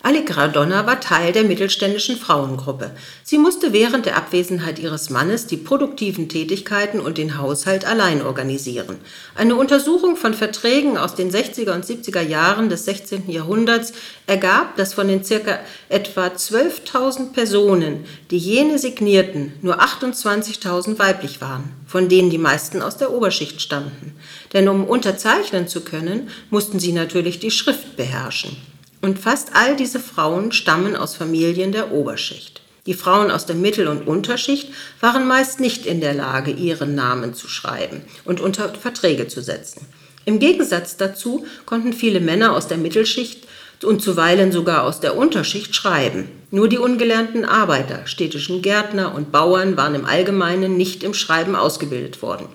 [0.05, 2.91] Allegra Donna war Teil der mittelständischen Frauengruppe.
[3.23, 8.99] Sie musste während der Abwesenheit ihres Mannes die produktiven Tätigkeiten und den Haushalt allein organisieren.
[9.35, 13.31] Eine Untersuchung von Verträgen aus den 60er und 70er Jahren des 16.
[13.31, 13.95] Jahrhunderts
[14.27, 21.73] ergab, dass von den circa etwa 12.000 Personen, die jene signierten, nur 28.000 weiblich waren,
[21.87, 24.13] von denen die meisten aus der Oberschicht stammten.
[24.53, 28.74] Denn um unterzeichnen zu können, mussten sie natürlich die Schrift beherrschen.
[29.05, 32.63] Und fast all diese Frauen stammen aus Familien der Oberschicht.
[32.87, 37.35] Die Frauen aus der Mittel- und Unterschicht waren meist nicht in der Lage, ihren Namen
[37.35, 39.87] zu schreiben und unter Verträge zu setzen.
[40.25, 43.47] Im Gegensatz dazu konnten viele Männer aus der Mittelschicht
[43.83, 46.31] und zuweilen sogar aus der Unterschicht schreiben.
[46.51, 52.23] Nur die ungelernten Arbeiter, städtischen Gärtner und Bauern waren im Allgemeinen nicht im Schreiben ausgebildet
[52.23, 52.47] worden.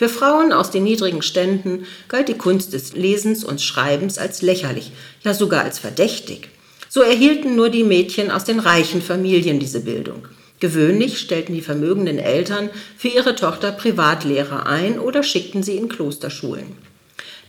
[0.00, 4.92] Für Frauen aus den niedrigen Ständen galt die Kunst des Lesens und Schreibens als lächerlich,
[5.24, 6.48] ja sogar als verdächtig.
[6.88, 10.26] So erhielten nur die Mädchen aus den reichen Familien diese Bildung.
[10.58, 16.78] Gewöhnlich stellten die vermögenden Eltern für ihre Tochter Privatlehrer ein oder schickten sie in Klosterschulen.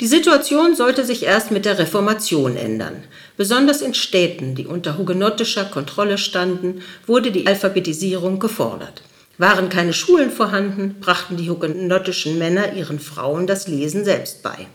[0.02, 3.06] Die Situation sollte sich erst mit der Reformation ändern.
[3.38, 9.04] Besonders in Städten, die unter hugenottischer Kontrolle standen, wurde die Alphabetisierung gefordert.
[9.42, 14.68] Waren keine Schulen vorhanden, brachten die hugenottischen Männer ihren Frauen das Lesen selbst bei.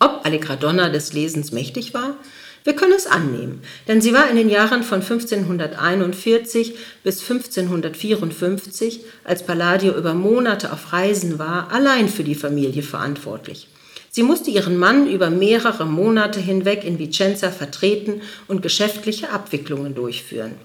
[0.00, 2.16] Ob Allegra Donna des Lesens mächtig war?
[2.64, 9.46] Wir können es annehmen, denn sie war in den Jahren von 1541 bis 1554, als
[9.46, 13.68] Palladio über Monate auf Reisen war, allein für die Familie verantwortlich.
[14.10, 20.56] Sie musste ihren Mann über mehrere Monate hinweg in Vicenza vertreten und geschäftliche Abwicklungen durchführen.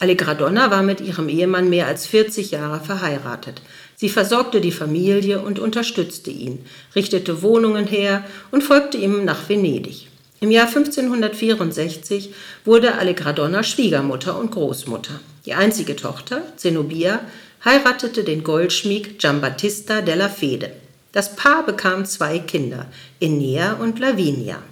[0.00, 3.60] Allegra Donna war mit ihrem Ehemann mehr als 40 Jahre verheiratet.
[3.96, 6.64] Sie versorgte die Familie und unterstützte ihn,
[6.96, 10.08] richtete Wohnungen her und folgte ihm nach Venedig.
[10.40, 12.32] Im Jahr 1564
[12.64, 15.20] wurde Allegradonna Schwiegermutter und Großmutter.
[15.44, 17.20] Die einzige Tochter, Zenobia,
[17.62, 20.72] heiratete den Goldschmied Giambattista della Fede.
[21.12, 22.86] Das Paar bekam zwei Kinder,
[23.20, 24.62] Enea und Lavinia.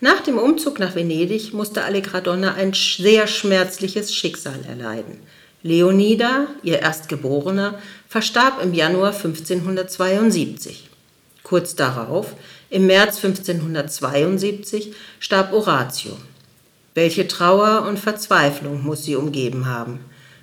[0.00, 5.20] Nach dem Umzug nach Venedig musste Allegradonna ein sehr schmerzliches Schicksal erleiden.
[5.62, 10.90] Leonida, ihr Erstgeborener, verstarb im Januar 1572.
[11.42, 12.34] Kurz darauf,
[12.68, 16.12] im März 1572, starb Oratio.
[16.94, 20.00] Welche Trauer und Verzweiflung muss sie umgeben haben.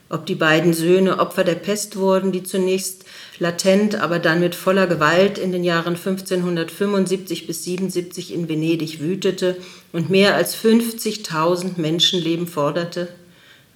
[0.09, 3.05] Ob die beiden Söhne Opfer der Pest wurden, die zunächst
[3.39, 9.57] latent, aber dann mit voller Gewalt in den Jahren 1575 bis 77 in Venedig wütete
[9.91, 13.07] und mehr als 50.000 Menschenleben forderte?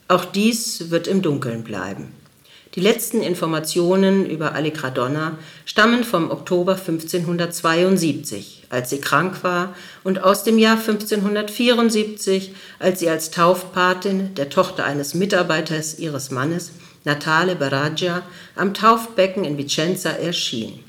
[0.07, 2.13] Auch dies wird im Dunkeln bleiben.
[2.75, 10.43] Die letzten Informationen über Allegradonna stammen vom Oktober 1572, als sie krank war, und aus
[10.43, 16.71] dem Jahr 1574, als sie als Taufpatin der Tochter eines Mitarbeiters ihres Mannes,
[17.07, 18.21] Natale Baraggia,
[18.55, 20.83] am Taufbecken in Vicenza erschien.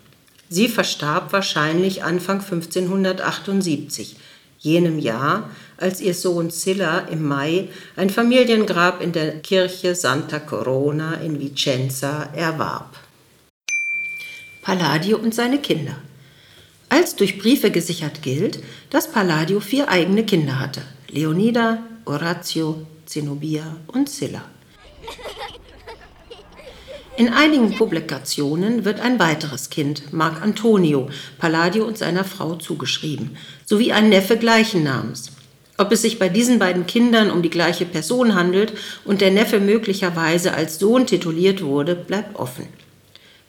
[0.50, 4.16] Sie verstarb wahrscheinlich Anfang 1578,
[4.58, 11.14] jenem Jahr, als ihr Sohn Silla im Mai ein Familiengrab in der Kirche Santa Corona
[11.14, 12.96] in Vicenza erwarb.
[14.62, 15.96] Palladio und seine Kinder.
[16.88, 18.58] Als durch Briefe gesichert gilt,
[18.90, 24.42] dass Palladio vier eigene Kinder hatte: Leonida, Oratio, Zenobia und Silla.
[27.18, 33.90] In einigen Publikationen wird ein weiteres Kind, Marc Antonio, Palladio und seiner Frau zugeschrieben, sowie
[33.90, 35.32] ein Neffe gleichen Namens.
[35.78, 38.72] Ob es sich bei diesen beiden Kindern um die gleiche Person handelt
[39.04, 42.68] und der Neffe möglicherweise als Sohn tituliert wurde, bleibt offen.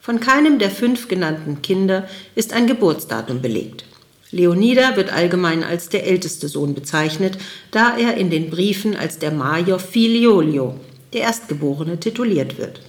[0.02, 3.86] Von keinem der fünf genannten Kinder ist ein Geburtsdatum belegt.
[4.32, 7.38] Leonida wird allgemein als der älteste Sohn bezeichnet,
[7.70, 10.74] da er in den Briefen als der Major Filiolio,
[11.14, 12.82] der Erstgeborene, tituliert wird.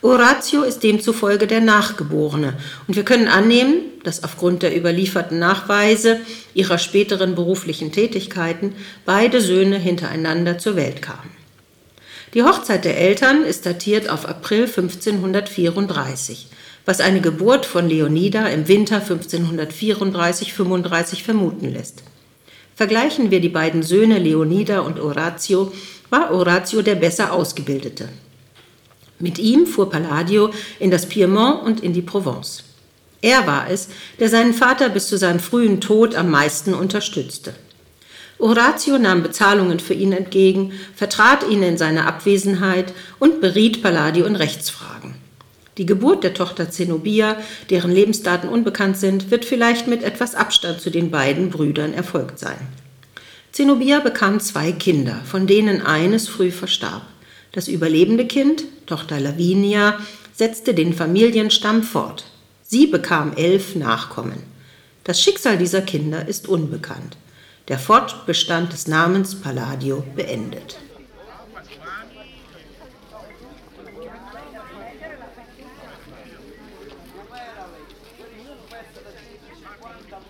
[0.00, 2.54] Oratio ist demzufolge der Nachgeborene
[2.86, 6.20] und wir können annehmen, dass aufgrund der überlieferten Nachweise
[6.54, 11.32] ihrer späteren beruflichen Tätigkeiten beide Söhne hintereinander zur Welt kamen.
[12.34, 16.46] Die Hochzeit der Eltern ist datiert auf April 1534,
[16.84, 22.04] was eine Geburt von Leonida im Winter 1534-35 vermuten lässt.
[22.76, 25.72] Vergleichen wir die beiden Söhne Leonida und Oratio,
[26.10, 28.08] war Oratio der besser ausgebildete.
[29.18, 32.64] Mit ihm fuhr Palladio in das Piemont und in die Provence.
[33.20, 33.88] Er war es,
[34.20, 37.54] der seinen Vater bis zu seinem frühen Tod am meisten unterstützte.
[38.38, 44.36] Oratio nahm Bezahlungen für ihn entgegen, vertrat ihn in seiner Abwesenheit und beriet Palladio in
[44.36, 45.16] Rechtsfragen.
[45.76, 47.36] Die Geburt der Tochter Zenobia,
[47.70, 52.58] deren Lebensdaten unbekannt sind, wird vielleicht mit etwas Abstand zu den beiden Brüdern erfolgt sein.
[53.50, 57.02] Zenobia bekam zwei Kinder, von denen eines früh verstarb.
[57.52, 59.98] Das überlebende Kind, Tochter Lavinia,
[60.34, 62.24] setzte den Familienstamm fort.
[62.62, 64.42] Sie bekam elf Nachkommen.
[65.04, 67.16] Das Schicksal dieser Kinder ist unbekannt.
[67.68, 70.78] Der Fortbestand des Namens Palladio beendet.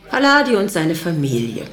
[0.08, 1.66] Palladio und seine Familie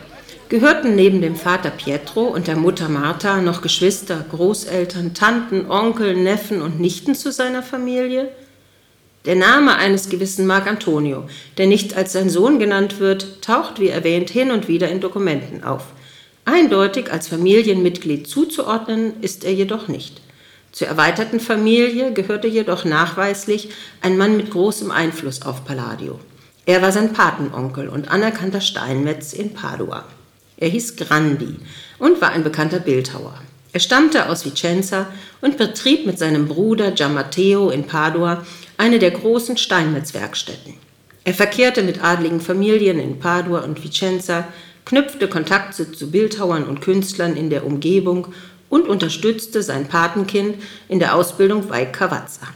[0.49, 6.61] gehörten neben dem Vater Pietro und der Mutter Martha noch Geschwister, Großeltern, Tanten, Onkel, Neffen
[6.61, 8.29] und Nichten zu seiner Familie?
[9.25, 11.23] Der Name eines gewissen Marc Antonio,
[11.57, 15.63] der nicht als sein Sohn genannt wird, taucht wie erwähnt hin und wieder in Dokumenten
[15.63, 15.85] auf.
[16.45, 20.21] Eindeutig als Familienmitglied zuzuordnen ist er jedoch nicht.
[20.71, 23.69] Zur erweiterten Familie gehörte jedoch nachweislich
[24.01, 26.19] ein Mann mit großem Einfluss auf Palladio.
[26.67, 30.03] Er war sein Patenonkel und anerkannter Steinmetz in Padua.
[30.57, 31.55] Er hieß Grandi
[31.99, 33.41] und war ein bekannter Bildhauer.
[33.73, 35.07] Er stammte aus Vicenza
[35.41, 38.45] und betrieb mit seinem Bruder Giammatteo in Padua
[38.77, 40.75] eine der großen Steinmetzwerkstätten.
[41.25, 44.47] Er verkehrte mit adligen Familien in Padua und Vicenza,
[44.85, 48.27] knüpfte Kontakte zu Bildhauern und Künstlern in der Umgebung
[48.69, 52.47] und unterstützte sein Patenkind in der Ausbildung bei Cavazza.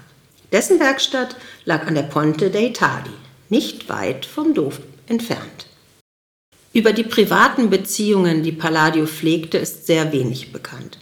[0.51, 1.35] Dessen Werkstatt
[1.65, 3.11] lag an der Ponte dei Tadi,
[3.49, 4.73] nicht weit vom Dom
[5.07, 5.68] entfernt.
[6.79, 10.97] Über die privaten Beziehungen, die Palladio pflegte, ist sehr wenig bekannt.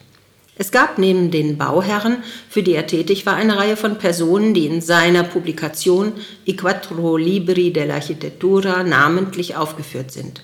[0.55, 4.65] Es gab neben den Bauherren, für die er tätig war, eine Reihe von Personen, die
[4.65, 6.13] in seiner Publikation
[6.47, 10.41] I Quattro Libri dell'Architettura namentlich aufgeführt sind.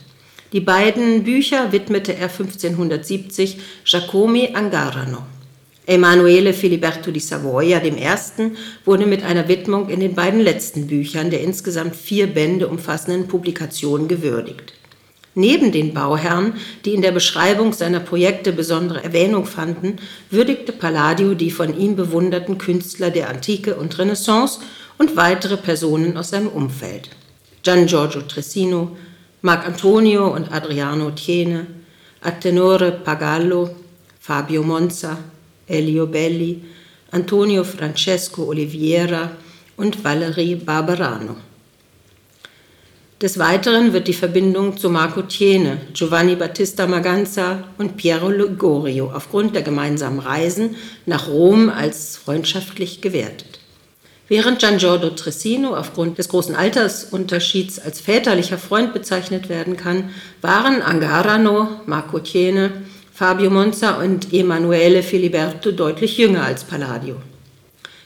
[0.51, 5.23] Die beiden Bücher widmete er 1570 Giacomi Angarano.
[5.87, 8.55] Emanuele Filiberto di Savoia ersten
[8.85, 14.07] wurde mit einer Widmung in den beiden letzten Büchern der insgesamt vier Bände umfassenden Publikation
[14.07, 14.73] gewürdigt.
[15.35, 16.53] Neben den Bauherren,
[16.85, 19.97] die in der Beschreibung seiner Projekte besondere Erwähnung fanden,
[20.29, 24.59] würdigte Palladio die von ihm bewunderten Künstler der Antike und Renaissance
[24.99, 27.09] und weitere Personen aus seinem Umfeld.
[27.63, 28.95] Gian Giorgio Tressino,
[29.41, 31.65] Marc Antonio und Adriano Thiene,
[32.21, 33.71] Attenore Pagallo,
[34.19, 35.17] Fabio Monza,
[35.67, 36.61] Elio Belli,
[37.11, 39.31] Antonio Francesco Oliviera
[39.77, 41.35] und Valerie Barberano.
[43.23, 49.55] Des Weiteren wird die Verbindung zu Marco Thiene, Giovanni Battista Maganza und Piero Ligorio aufgrund
[49.55, 53.61] der gemeinsamen Reisen nach Rom als freundschaftlich gewertet.
[54.27, 60.09] Während Gian Giorgio Tressino aufgrund des großen Altersunterschieds als väterlicher Freund bezeichnet werden kann,
[60.41, 62.71] waren Angarano, Marco Thiene,
[63.13, 67.15] Fabio Monza und Emanuele Filiberto deutlich jünger als Palladio.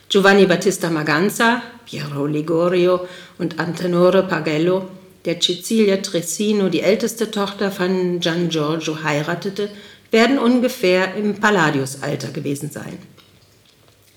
[0.09, 3.07] Giovanni Battista Maganza, Piero Ligorio
[3.39, 4.89] und Antenore Pagello
[5.27, 9.69] der Cecilia Tressino, die älteste Tochter von Gian Giorgio, heiratete,
[10.09, 12.97] werden ungefähr im Palladius-Alter gewesen sein.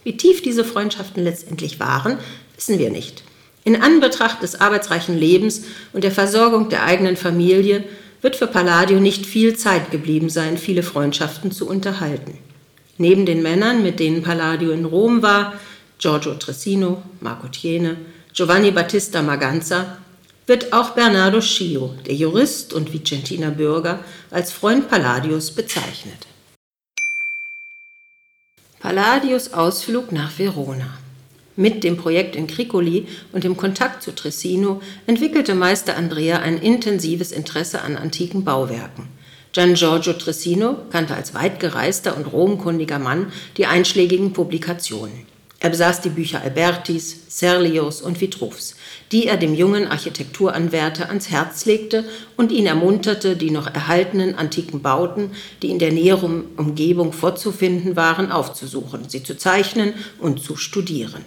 [0.04, 2.16] Wie tief diese Freundschaften letztendlich waren,
[2.54, 3.24] wissen wir nicht.
[3.64, 7.82] In Anbetracht des arbeitsreichen Lebens und der Versorgung der eigenen Familie
[8.22, 12.38] wird für Palladio nicht viel Zeit geblieben sein, viele Freundschaften zu unterhalten.
[12.98, 15.54] Neben den Männern, mit denen Palladio in Rom war,
[15.98, 17.96] Giorgio Tressino, Marco Thiene,
[18.32, 19.98] Giovanni Battista Maganza,
[20.50, 24.00] wird auch Bernardo Schio, der Jurist und Vicentiner Bürger,
[24.32, 26.26] als Freund Palladius bezeichnet.
[28.80, 30.98] Palladius Ausflug nach Verona.
[31.54, 37.30] Mit dem Projekt in Cricoli und dem Kontakt zu Tressino entwickelte Meister Andrea ein intensives
[37.30, 39.06] Interesse an antiken Bauwerken.
[39.52, 45.29] Gian Giorgio Tressino kannte als weitgereister und romkundiger Mann die einschlägigen Publikationen.
[45.62, 48.76] Er besaß die Bücher Albertis, Serlios und Vitruvs,
[49.12, 52.04] die er dem jungen Architekturanwärter ans Herz legte
[52.38, 58.32] und ihn ermunterte, die noch erhaltenen antiken Bauten, die in der näheren Umgebung vorzufinden waren,
[58.32, 61.24] aufzusuchen, sie zu zeichnen und zu studieren.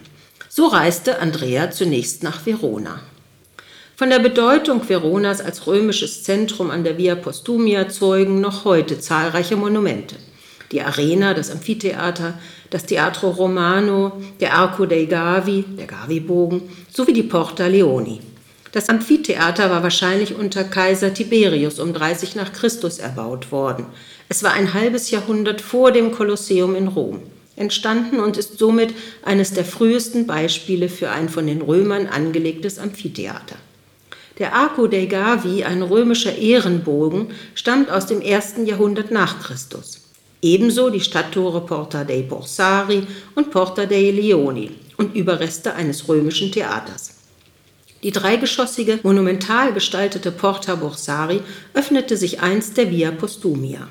[0.49, 3.01] So reiste Andrea zunächst nach Verona.
[3.95, 9.55] Von der Bedeutung Veronas als römisches Zentrum an der Via Postumia zeugen noch heute zahlreiche
[9.55, 10.15] Monumente.
[10.71, 12.39] Die Arena, das Amphitheater,
[12.74, 18.19] das Teatro Romano, der Arco dei Gavi, der Gavi-Bogen, sowie die Porta Leoni.
[18.71, 23.86] Das Amphitheater war wahrscheinlich unter Kaiser Tiberius um 30 nach Christus erbaut worden.
[24.28, 27.21] Es war ein halbes Jahrhundert vor dem Kolosseum in Rom
[27.55, 33.57] entstanden und ist somit eines der frühesten Beispiele für ein von den Römern angelegtes Amphitheater.
[34.39, 40.03] Der Arco dei Gavi, ein römischer Ehrenbogen, stammt aus dem ersten Jahrhundert nach Christus.
[40.44, 47.16] Ebenso die Stadttore Porta dei Borsari und Porta dei Leoni und Überreste eines römischen Theaters.
[48.04, 51.39] Die dreigeschossige, monumental gestaltete Porta Borsari
[51.74, 53.88] öffnete sich einst der Via Postumia.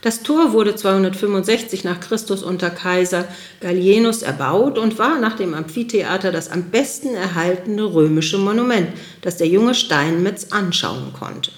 [0.00, 3.26] Das Tor wurde 265 nach Christus unter Kaiser
[3.60, 8.90] Gallienus erbaut und war nach dem Amphitheater das am besten erhaltene römische Monument,
[9.22, 11.50] das der junge Steinmetz anschauen konnte.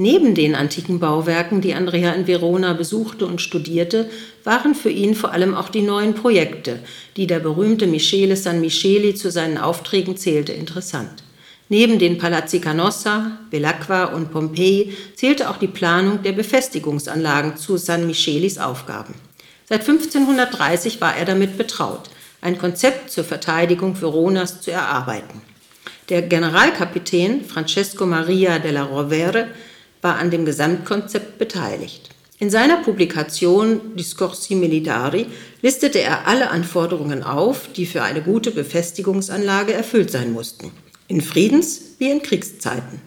[0.00, 4.08] Neben den antiken Bauwerken, die Andrea in Verona besuchte und studierte,
[4.44, 6.78] waren für ihn vor allem auch die neuen Projekte,
[7.16, 11.24] die der berühmte Michele San Micheli zu seinen Aufträgen zählte, interessant.
[11.68, 18.06] Neben den Palazzi Canossa, Belacqua und Pompeji zählte auch die Planung der Befestigungsanlagen zu San
[18.06, 19.14] Michelis Aufgaben.
[19.68, 22.08] Seit 1530 war er damit betraut,
[22.40, 25.42] ein Konzept zur Verteidigung Veronas zu erarbeiten.
[26.08, 29.48] Der Generalkapitän Francesco Maria della Rovere
[30.02, 32.10] war an dem Gesamtkonzept beteiligt.
[32.40, 35.26] In seiner Publikation Discorsi Militari
[35.60, 40.70] listete er alle Anforderungen auf, die für eine gute Befestigungsanlage erfüllt sein mussten,
[41.08, 43.00] in Friedens- wie in Kriegszeiten.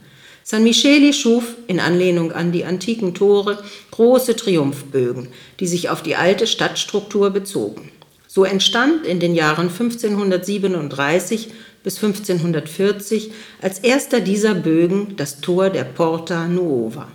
[0.44, 5.30] San Micheli schuf, in Anlehnung an die antiken Tore, große Triumphbögen,
[5.62, 7.90] die sich auf die alte Stadtstruktur bezogen.
[8.28, 11.52] So entstand in den Jahren 1537
[11.84, 17.08] bis 1540 als erster dieser Bögen das Tor der Porta Nuova.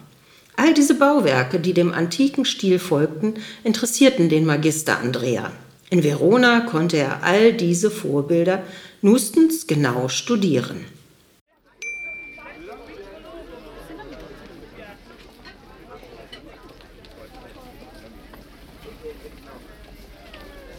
[0.57, 5.53] All diese Bauwerke, die dem antiken Stil folgten, interessierten den Magister Andrea.
[5.91, 8.63] In Verona konnte er all diese Vorbilder
[9.03, 10.87] nustens genau studieren.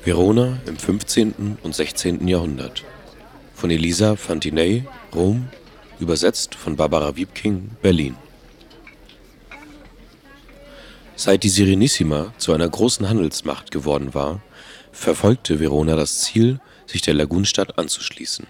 [0.04, 1.58] Verona im 15.
[1.62, 2.28] und 16.
[2.28, 2.86] Jahrhundert
[3.58, 4.86] von Elisa Fantinei,
[5.16, 5.48] Rom,
[6.00, 8.16] übersetzt von Barbara Wiebking, Berlin.
[11.16, 14.44] Seit die Serenissima zu einer großen Handelsmacht geworden war,
[14.92, 18.46] verfolgte Verona das Ziel, sich der Lagunenstadt anzuschließen.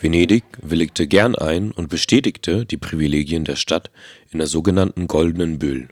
[0.00, 3.90] Venedig willigte gern ein und bestätigte die Privilegien der Stadt
[4.30, 5.88] in der sogenannten Goldenen Bulle.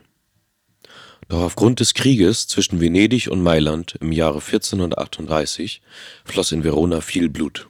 [1.29, 5.83] Doch aufgrund des Krieges zwischen Venedig und Mailand im Jahre 1438
[6.25, 7.67] floss in Verona viel Blut.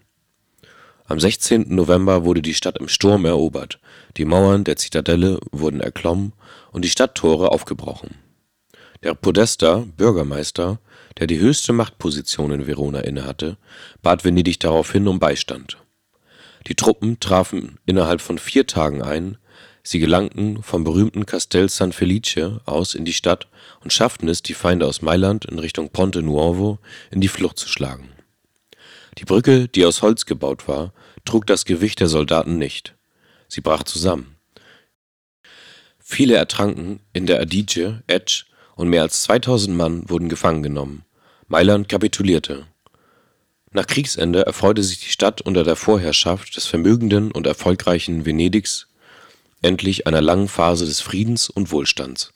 [1.12, 1.66] Am 16.
[1.68, 3.82] November wurde die Stadt im Sturm erobert,
[4.16, 6.32] die Mauern der Zitadelle wurden erklommen
[6.72, 8.16] und die Stadttore aufgebrochen.
[9.03, 10.80] Der Podesta (Bürgermeister),
[11.20, 13.57] der die höchste Machtposition in Verona innehatte,
[14.01, 15.80] bat Venedig daraufhin um Beistand.
[16.68, 19.38] Die Truppen trafen innerhalb von vier Tagen ein,
[19.84, 23.49] sie gelangten vom berühmten Castel San Felice aus in die Stadt
[23.84, 27.68] und schafften es, die Feinde aus Mailand in Richtung Ponte Nuovo in die Flucht zu
[27.68, 28.07] schlagen.
[29.18, 30.93] Die Brücke, die aus Holz gebaut war,
[31.26, 32.95] trug das Gewicht der Soldaten nicht.
[33.47, 34.36] Sie brach zusammen.
[35.99, 38.45] Viele ertranken in der Adige, Etsch,
[38.76, 41.05] und mehr als 2000 Mann wurden gefangen genommen.
[41.47, 42.66] Mailand kapitulierte.
[43.72, 48.88] Nach Kriegsende erfreute sich die Stadt unter der Vorherrschaft des vermögenden und erfolgreichen Venedigs
[49.62, 52.34] endlich einer langen Phase des Friedens und Wohlstands.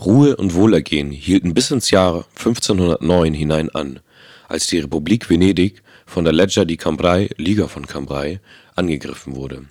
[0.00, 4.00] Ruhe und Wohlergehen hielten bis ins Jahr 1509 hinein an,
[4.48, 8.40] als die Republik Venedig von der Lega di Cambrai (Liga von Cambrai)
[8.74, 9.66] angegriffen wurde.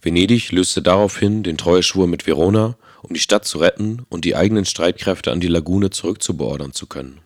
[0.00, 4.64] Venedig löste daraufhin den Treueschwur mit Verona, um die Stadt zu retten und die eigenen
[4.64, 7.20] Streitkräfte an die Lagune zurückzubeordern zu können.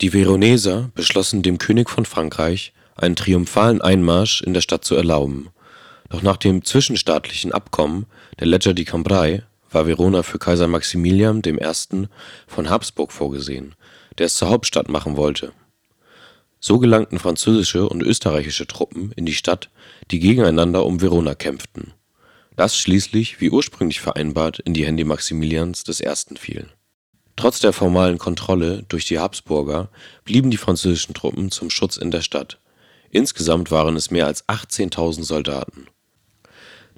[0.00, 5.50] Die Veroneser beschlossen, dem König von Frankreich einen triumphalen Einmarsch in der Stadt zu erlauben
[6.10, 8.06] doch nach dem zwischenstaatlichen Abkommen
[8.38, 12.08] der Lega di Cambrai war Verona für Kaiser Maximilian I.
[12.46, 13.74] von Habsburg vorgesehen,
[14.18, 15.52] der es zur Hauptstadt machen wollte.
[16.58, 19.70] So gelangten französische und österreichische Truppen in die Stadt,
[20.10, 21.94] die gegeneinander um Verona kämpften,
[22.56, 26.36] das schließlich, wie ursprünglich vereinbart, in die Hände Maximilians I.
[26.38, 26.68] fiel.
[27.36, 29.88] Trotz der formalen Kontrolle durch die Habsburger
[30.24, 32.60] blieben die französischen Truppen zum Schutz in der Stadt.
[33.10, 35.86] Insgesamt waren es mehr als 18.000 Soldaten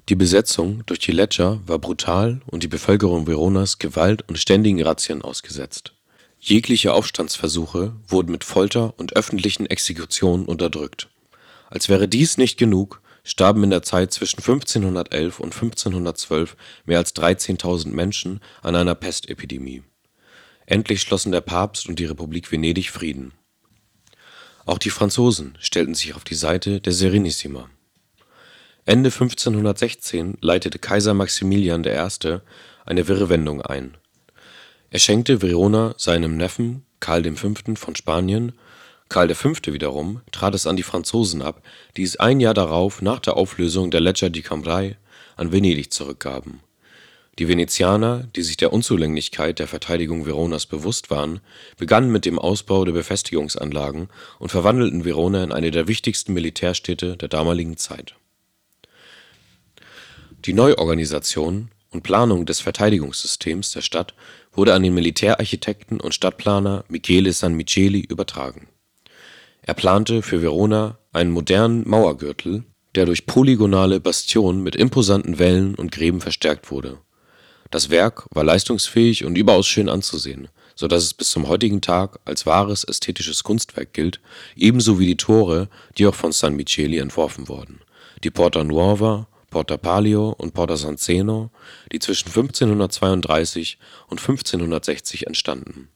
[0.09, 5.21] die Besetzung durch die Leccer war brutal und die Bevölkerung Veronas Gewalt und ständigen Razzien
[5.21, 5.93] ausgesetzt.
[6.39, 11.09] Jegliche Aufstandsversuche wurden mit Folter und öffentlichen Exekutionen unterdrückt.
[11.69, 17.15] Als wäre dies nicht genug, starben in der Zeit zwischen 1511 und 1512 mehr als
[17.15, 19.83] 13.000 Menschen an einer Pestepidemie.
[20.65, 23.31] Endlich schlossen der Papst und die Republik Venedig Frieden.
[24.65, 27.69] Auch die Franzosen stellten sich auf die Seite der Serenissima
[28.85, 32.39] Ende 1516 leitete Kaiser Maximilian I.
[32.85, 33.95] eine wirre Wendung ein.
[34.89, 37.53] Er schenkte Verona seinem Neffen Karl V.
[37.75, 38.51] von Spanien,
[39.07, 39.53] Karl V.
[39.67, 41.61] wiederum trat es an die Franzosen ab,
[41.95, 44.97] die es ein Jahr darauf nach der Auflösung der Lega di Cambrai
[45.37, 46.59] an Venedig zurückgaben.
[47.39, 51.39] Die Venezianer, die sich der Unzulänglichkeit der Verteidigung Veronas bewusst waren,
[51.77, 54.09] begannen mit dem Ausbau der Befestigungsanlagen
[54.39, 58.15] und verwandelten Verona in eine der wichtigsten Militärstädte der damaligen Zeit
[60.45, 64.13] die Neuorganisation und Planung des Verteidigungssystems der Stadt
[64.51, 68.67] wurde an den Militärarchitekten und Stadtplaner Michele Sanmicheli übertragen.
[69.61, 72.65] Er plante für Verona einen modernen Mauergürtel,
[72.95, 76.97] der durch polygonale Bastionen mit imposanten Wällen und Gräben verstärkt wurde.
[77.71, 82.19] Das Werk war leistungsfähig und überaus schön anzusehen, so dass es bis zum heutigen Tag
[82.25, 84.19] als wahres ästhetisches Kunstwerk gilt,
[84.55, 87.79] ebenso wie die Tore, die auch von San Micheli entworfen wurden,
[88.23, 91.51] die Porta Nuova Porta Palio und Porta San Zeno,
[91.91, 93.77] die zwischen 1532
[94.07, 95.89] und 1560 entstanden.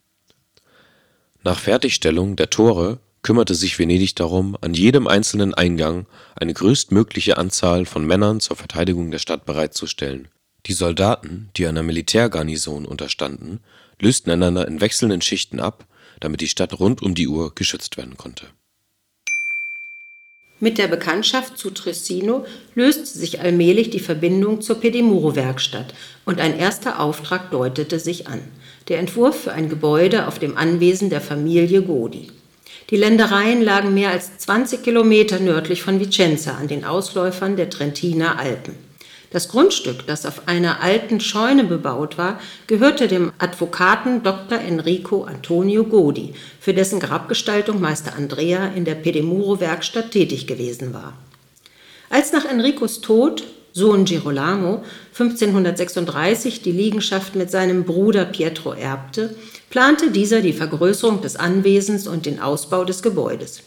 [1.44, 6.06] Nach Fertigstellung der Tore kümmerte sich Venedig darum, an jedem einzelnen Eingang
[6.36, 10.28] eine größtmögliche Anzahl von Männern zur Verteidigung der Stadt bereitzustellen.
[10.68, 13.62] Die Soldaten, die einer Militärgarnison unterstanden,
[14.00, 15.88] lösten einander in wechselnden Schichten ab,
[16.20, 18.46] damit die Stadt rund um die Uhr geschützt werden konnte
[20.60, 22.46] mit der Bekanntschaft zu Trissino
[22.76, 25.94] löste sich allmählich die Verbindung zur Pedimuro-Werkstatt
[26.26, 28.40] und ein erster Auftrag deutete sich an:
[28.88, 32.32] der Entwurf für ein Gebäude auf dem Anwesen der Familie Godi.
[32.90, 38.40] Die Ländereien lagen mehr als 20 Kilometer nördlich von Vicenza an den Ausläufern der Trentiner
[38.40, 38.87] Alpen
[39.32, 44.60] das Grundstück, das auf einer alten Scheune bebaut war, gehörte dem Advokaten Dr.
[44.60, 51.14] Enrico Antonio Godi, für dessen Grabgestaltung Meister Andrea in der Pedemuro-Werkstatt tätig gewesen war.
[52.10, 59.36] Als nach Enricos Tod Sohn Girolamo 1536 die Liegenschaft mit seinem Bruder Pietro erbte,
[59.70, 63.62] plante dieser die Vergrößerung des Anwesens und den Ausbau des Gebäudes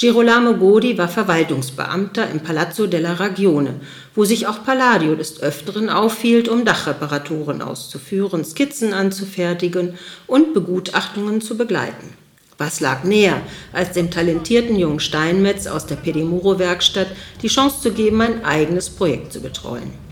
[0.00, 3.80] Girolamo Godi war Verwaltungsbeamter im Palazzo della Ragione,
[4.14, 11.56] wo sich auch Palladio des Öfteren aufhielt, um Dachreparaturen auszuführen, Skizzen anzufertigen und Begutachtungen zu
[11.56, 12.14] begleiten.
[12.58, 13.40] Was lag näher,
[13.72, 17.08] als dem talentierten jungen Steinmetz aus der Pedimuro-Werkstatt
[17.42, 20.07] die Chance zu geben, ein eigenes Projekt zu betreuen?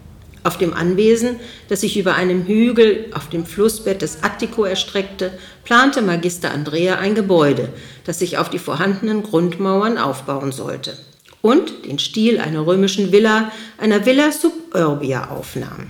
[0.46, 5.32] Auf dem Anwesen, das sich über einem Hügel auf dem Flussbett des Attico erstreckte,
[5.64, 7.70] plante Magister Andrea ein Gebäude,
[8.04, 10.96] das sich auf die vorhandenen Grundmauern aufbauen sollte
[11.42, 15.88] und den Stil einer römischen Villa, einer Villa suburbia aufnahm.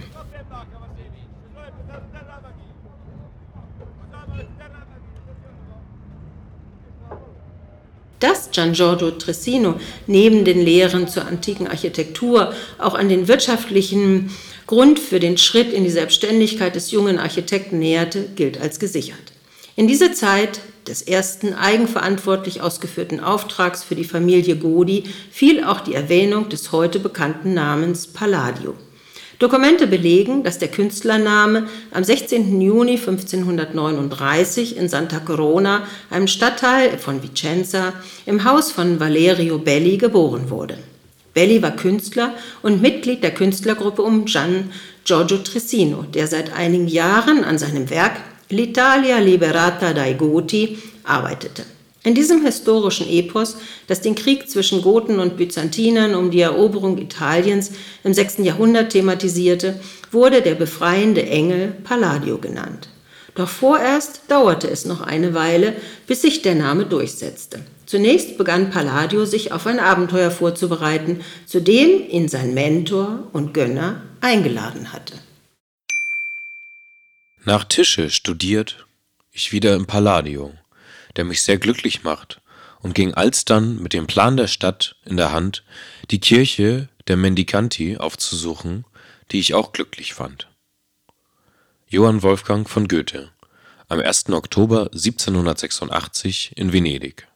[8.21, 9.75] Dass Gian Giorgio Tressino
[10.07, 14.31] neben den Lehren zur antiken Architektur auch an den wirtschaftlichen
[14.67, 19.33] Grund für den Schritt in die Selbstständigkeit des jungen Architekten näherte, gilt als gesichert.
[19.77, 25.95] In diese Zeit des ersten eigenverantwortlich ausgeführten Auftrags für die Familie Godi fiel auch die
[25.95, 28.75] Erwähnung des heute bekannten Namens Palladio.
[29.39, 32.61] Dokumente belegen, dass der Künstlername am 16.
[32.61, 37.93] Juni 1539 in Santa Corona, einem Stadtteil von Vicenza,
[38.25, 40.79] im Haus von Valerio Belli geboren wurde.
[41.35, 42.33] Belli war Künstler
[42.63, 44.73] und Mitglied der Künstlergruppe um Gian
[45.05, 48.17] Giorgio Trissino, der seit einigen Jahren an seinem Werk
[48.51, 51.76] L'Italia liberata dai Goti arbeitete.
[52.07, 53.57] In diesem historischen Epos,
[53.89, 57.73] das den Krieg zwischen Goten und Byzantinern um die Eroberung Italiens
[58.05, 58.39] im 6.
[58.45, 59.81] Jahrhundert thematisierte,
[60.13, 62.91] wurde der befreiende Engel Palladio genannt.
[63.35, 65.75] Doch vorerst dauerte es noch eine Weile,
[66.07, 67.65] bis sich der Name durchsetzte.
[67.87, 74.03] Zunächst begann Palladio sich auf ein Abenteuer vorzubereiten, zu dem ihn sein Mentor und Gönner
[74.21, 75.15] eingeladen hatte.
[77.45, 78.87] Nach Tische studiert
[79.33, 80.53] ich wieder im Palladio
[81.17, 82.41] der mich sehr glücklich macht,
[82.81, 85.65] und ging alsdann mit dem Plan der Stadt in der Hand,
[86.11, 88.85] die Kirche der Mendicanti aufzusuchen,
[89.33, 90.49] die ich auch glücklich fand.
[91.89, 93.31] Johann Wolfgang von Goethe
[93.89, 94.31] am 1.
[94.31, 97.29] Oktober 1786 in Venedig.